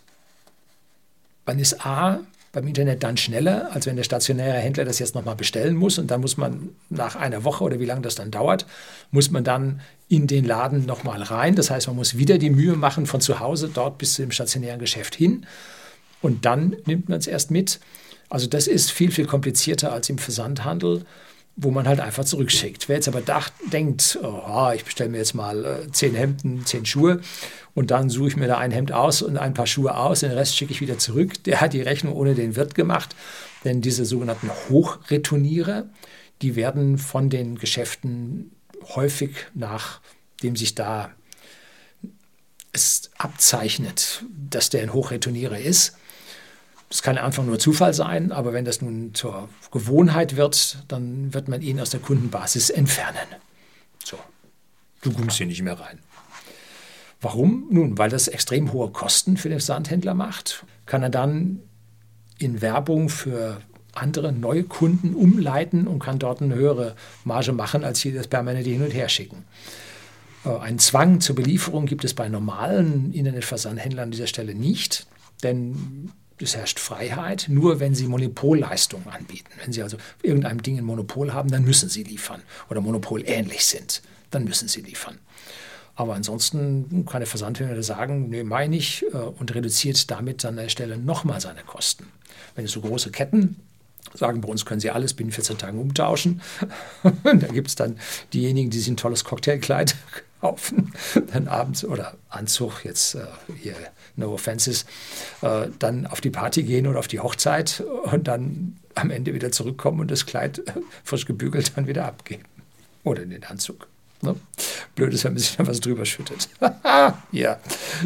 man 1.45 1.59
ist 1.59 1.85
A, 1.85 2.21
beim 2.53 2.67
Internet 2.67 3.03
dann 3.03 3.17
schneller, 3.17 3.71
als 3.73 3.87
wenn 3.87 3.97
der 3.97 4.03
stationäre 4.03 4.59
Händler 4.59 4.85
das 4.85 4.99
jetzt 4.99 5.15
nochmal 5.15 5.37
bestellen 5.37 5.77
muss. 5.77 5.99
Und 5.99 6.11
dann 6.11 6.21
muss 6.21 6.37
man 6.37 6.71
nach 6.89 7.15
einer 7.15 7.45
Woche 7.45 7.63
oder 7.63 7.79
wie 7.79 7.85
lange 7.85 8.03
das 8.03 8.17
dann 8.17 8.31
dauert, 8.31 8.67
muss 9.13 9.31
man 9.31 9.45
dann 9.45 9.81
in 10.09 10.27
den 10.27 10.45
Laden 10.45 10.85
nochmal 10.85 11.23
rein. 11.23 11.55
Das 11.55 11.71
heißt, 11.71 11.87
man 11.87 11.97
muss 11.97 12.19
wieder 12.19 12.39
die 12.39 12.51
Mühe 12.51 12.75
machen 12.75 13.07
von 13.07 13.21
zu 13.21 13.39
Hause 13.39 13.71
dort 13.73 13.99
bis 13.99 14.15
zu 14.15 14.23
dem 14.23 14.33
stationären 14.33 14.81
Geschäft 14.81 15.15
hin. 15.15 15.47
Und 16.23 16.45
dann 16.45 16.77
nimmt 16.87 17.09
man 17.09 17.19
es 17.19 17.29
erst 17.29 17.51
mit. 17.51 17.79
Also 18.29 18.47
das 18.47 18.67
ist 18.67 18.91
viel, 18.91 19.13
viel 19.13 19.27
komplizierter 19.27 19.93
als 19.93 20.09
im 20.09 20.19
Versandhandel 20.19 21.05
wo 21.57 21.71
man 21.71 21.87
halt 21.87 22.01
einfach 22.01 22.25
zurückschickt. 22.25 22.89
Wer 22.89 22.97
jetzt 22.97 23.09
aber 23.09 23.21
dacht, 23.21 23.53
denkt, 23.73 24.19
oh, 24.23 24.71
ich 24.75 24.85
bestelle 24.85 25.11
mir 25.11 25.19
jetzt 25.19 25.35
mal 25.35 25.65
äh, 25.65 25.93
zehn 25.93 26.15
Hemden, 26.15 26.65
zehn 26.65 26.87
Schuhe 26.87 27.21
und 27.75 27.91
dann 27.91 28.09
suche 28.09 28.29
ich 28.29 28.37
mir 28.37 28.47
da 28.47 28.59
ein 28.59 28.71
Hemd 28.71 28.93
aus 28.93 29.23
und 29.23 29.37
ein 29.37 29.55
paar 29.55 29.67
Schuhe 29.67 29.97
aus, 29.97 30.21
den 30.21 30.33
Rest 30.33 30.57
schicke 30.57 30.73
ich 30.73 30.81
wieder 30.81 30.99
zurück, 30.99 31.45
der 31.45 31.61
hat 31.61 31.73
die 31.73 31.83
Rechnung 31.83 32.15
ohne 32.15 32.35
den 32.35 32.57
Wirt 32.57 32.75
gemacht. 32.75 33.15
Denn 33.65 33.83
diese 33.83 34.05
sogenannten 34.05 34.51
Hochreturnierer, 34.69 35.85
die 36.41 36.57
werden 36.57 36.97
von 36.97 37.29
den 37.29 37.59
Geschäften 37.59 38.53
häufig, 38.95 39.33
nachdem 39.55 40.57
sich 40.57 40.75
da 40.75 41.11
es 42.73 43.11
abzeichnet, 43.19 44.25
dass 44.51 44.71
der 44.71 44.83
ein 44.83 44.95
Hochreturnierer 44.95 45.59
ist, 45.59 45.97
das 46.91 47.03
kann 47.03 47.17
einfach 47.19 47.45
nur 47.45 47.61
Zufall 47.61 47.95
sein, 47.95 48.33
aber 48.33 48.53
wenn 48.53 48.65
das 48.65 48.83
nun 48.83 49.15
zur 49.15 49.49
Gewohnheit 49.71 50.37
wird, 50.37 50.85
dann 50.89 51.33
wird 51.33 51.47
man 51.47 51.63
ihn 51.63 51.81
aus 51.81 51.91
der 51.91 52.01
Kundenbasis 52.01 52.69
entfernen. 52.69 53.29
So, 54.05 54.19
du 55.01 55.13
kommst 55.13 55.39
hier 55.39 55.47
nicht 55.47 55.63
mehr 55.63 55.79
rein. 55.79 56.01
Warum? 57.21 57.69
Nun, 57.71 57.97
weil 57.97 58.11
das 58.11 58.27
extrem 58.27 58.73
hohe 58.73 58.91
Kosten 58.91 59.37
für 59.37 59.49
den 59.49 59.61
Sandhändler 59.61 60.15
macht. 60.15 60.65
Kann 60.87 61.05
er 61.05 61.11
dann 61.11 61.61
in 62.39 62.61
Werbung 62.61 63.09
für 63.09 63.61
andere 63.93 64.33
neue 64.33 64.65
Kunden 64.65 65.15
umleiten 65.15 65.87
und 65.87 66.01
kann 66.01 66.19
dort 66.19 66.43
eine 66.43 66.57
höhere 66.57 66.97
Marge 67.23 67.53
machen, 67.53 67.85
als 67.85 68.01
sie 68.01 68.13
das 68.13 68.27
permanent 68.27 68.67
hin 68.67 68.83
und 68.83 68.93
her 68.93 69.09
schicken. 69.09 69.45
Äh, 70.45 70.57
einen 70.57 70.81
Zwang 70.81 71.21
zur 71.21 71.37
Belieferung 71.37 71.87
gibt 71.87 72.05
es 72.05 72.15
bei 72.15 72.29
normalen 72.29 73.13
Internetversandhändlern 73.13 74.05
an 74.05 74.11
dieser 74.11 74.27
Stelle 74.27 74.57
nicht, 74.57 75.07
denn 75.45 76.11
es 76.45 76.57
herrscht 76.57 76.79
Freiheit, 76.79 77.47
nur 77.49 77.81
wenn 77.81 77.95
sie 77.95 78.07
Monopolleistungen 78.07 79.09
anbieten. 79.09 79.51
Wenn 79.63 79.73
sie 79.73 79.83
also 79.83 79.97
irgendeinem 80.23 80.63
Ding 80.63 80.79
ein 80.79 80.85
Monopol 80.85 81.33
haben, 81.33 81.51
dann 81.51 81.65
müssen 81.65 81.89
sie 81.89 82.03
liefern 82.03 82.43
oder 82.69 82.81
monopolähnlich 82.81 83.65
sind, 83.65 84.03
dann 84.31 84.45
müssen 84.45 84.69
sie 84.69 84.81
liefern. 84.81 85.19
Aber 85.95 86.15
ansonsten 86.15 87.05
kann 87.05 87.21
der 87.21 87.27
Versandhändler 87.27 87.83
sagen, 87.83 88.31
nee, 88.31 88.43
meine 88.43 88.77
ich, 88.77 89.05
äh, 89.13 89.17
und 89.17 89.55
reduziert 89.55 90.11
damit 90.11 90.45
an 90.45 90.57
der 90.57 90.69
Stelle 90.69 90.97
nochmal 90.97 91.41
seine 91.41 91.63
Kosten. 91.63 92.07
Wenn 92.55 92.65
es 92.65 92.73
so 92.73 92.81
große 92.81 93.11
Ketten 93.11 93.57
sagen, 94.15 94.41
bei 94.41 94.49
uns 94.49 94.65
können 94.65 94.81
Sie 94.81 94.91
alles 94.91 95.15
binnen 95.15 95.33
14 95.33 95.59
Tagen 95.59 95.79
umtauschen. 95.79 96.41
da 97.25 97.47
gibt 97.49 97.69
es 97.69 97.75
dann 97.75 97.99
diejenigen, 98.33 98.71
die 98.71 98.79
sich 98.79 98.89
ein 98.89 98.97
tolles 98.97 99.25
Cocktailkleid 99.25 99.97
kaufen, 100.41 100.93
dann 101.33 101.49
abends 101.49 101.85
oder 101.85 102.17
Anzug, 102.29 102.85
jetzt 102.85 103.15
äh, 103.15 103.27
hier 103.61 103.75
no 104.17 104.33
offenses, 104.33 104.87
äh, 105.43 105.69
dann 105.79 106.07
auf 106.07 106.21
die 106.21 106.31
Party 106.31 106.63
gehen 106.63 106.87
oder 106.87 106.99
auf 106.99 107.09
die 107.09 107.21
Hochzeit 107.21 107.85
und 108.05 108.27
dann 108.27 108.77
am 108.95 109.11
Ende 109.11 109.35
wieder 109.35 109.53
zurückkommen 109.53 110.01
und 110.01 110.11
das 110.11 110.27
Kleid 110.27 110.63
frisch 111.05 111.27
gebügelt 111.27 111.73
dann 111.77 111.87
wieder 111.87 112.07
abgeben. 112.07 112.45
Oder 113.05 113.23
in 113.23 113.31
den 113.31 113.45
Anzug. 113.45 113.87
Ne? 114.23 114.37
Blöd 114.95 115.15
ist, 115.15 115.25
wenn 115.25 115.33
man 115.33 115.39
sich 115.39 115.57
dann 115.57 115.67
was 115.67 115.81
drüber 115.81 116.05
schüttet. 116.05 116.49
ja, 117.33 117.59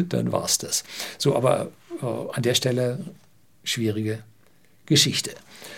dann 0.07 0.31
war 0.31 0.45
es 0.45 0.57
das. 0.57 0.83
So, 1.17 1.35
aber 1.35 1.71
äh, 2.01 2.05
an 2.05 2.43
der 2.43 2.55
Stelle 2.55 2.99
schwierige 3.65 4.19
Geschichte. 4.85 5.31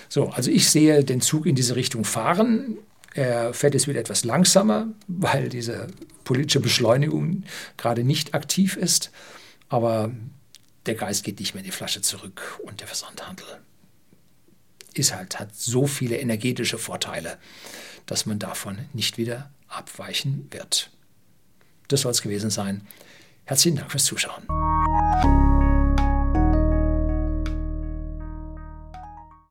So, 0.10 0.30
also 0.30 0.52
ich 0.52 0.70
sehe 0.70 1.04
den 1.04 1.22
Zug 1.22 1.46
in 1.46 1.56
diese 1.56 1.76
Richtung 1.76 2.04
fahren. 2.04 2.78
Er 3.13 3.54
fährt 3.54 3.74
jetzt 3.74 3.88
wieder 3.88 4.00
etwas 4.00 4.24
langsamer, 4.24 4.88
weil 5.08 5.50
diese 5.50 5.88
politische 6.24 6.60
Beschleunigung 6.60 7.43
gerade 7.78 8.04
nicht 8.04 8.34
aktiv 8.34 8.78
ist. 8.78 9.12
Aber 9.70 10.12
der 10.86 10.96
Geist 10.96 11.24
geht 11.24 11.39
nicht 11.39 11.54
mehr 11.54 11.62
in 11.62 11.65
die 11.65 11.76
Flasche 11.76 12.02
zurück 12.02 12.60
und 12.63 12.80
der 12.80 12.88
Versandhandel 12.88 13.46
ist 14.98 15.13
halt, 15.13 15.39
hat 15.39 15.56
so 15.56 15.88
viele 15.88 16.17
energetische 16.17 16.78
Vorteile, 16.78 17.38
dass 18.06 18.26
man 18.26 18.39
davon 18.39 18.80
nicht 18.93 19.17
wieder 19.17 19.52
abweichen 19.67 20.48
wird. 20.52 20.89
Das 21.88 22.02
soll 22.02 22.12
es 22.12 22.22
gewesen 22.22 22.50
sein. 22.50 22.88
Herzlichen 23.46 23.78
Dank 23.78 23.91
fürs 23.91 24.06
Zuschauen. 24.06 24.43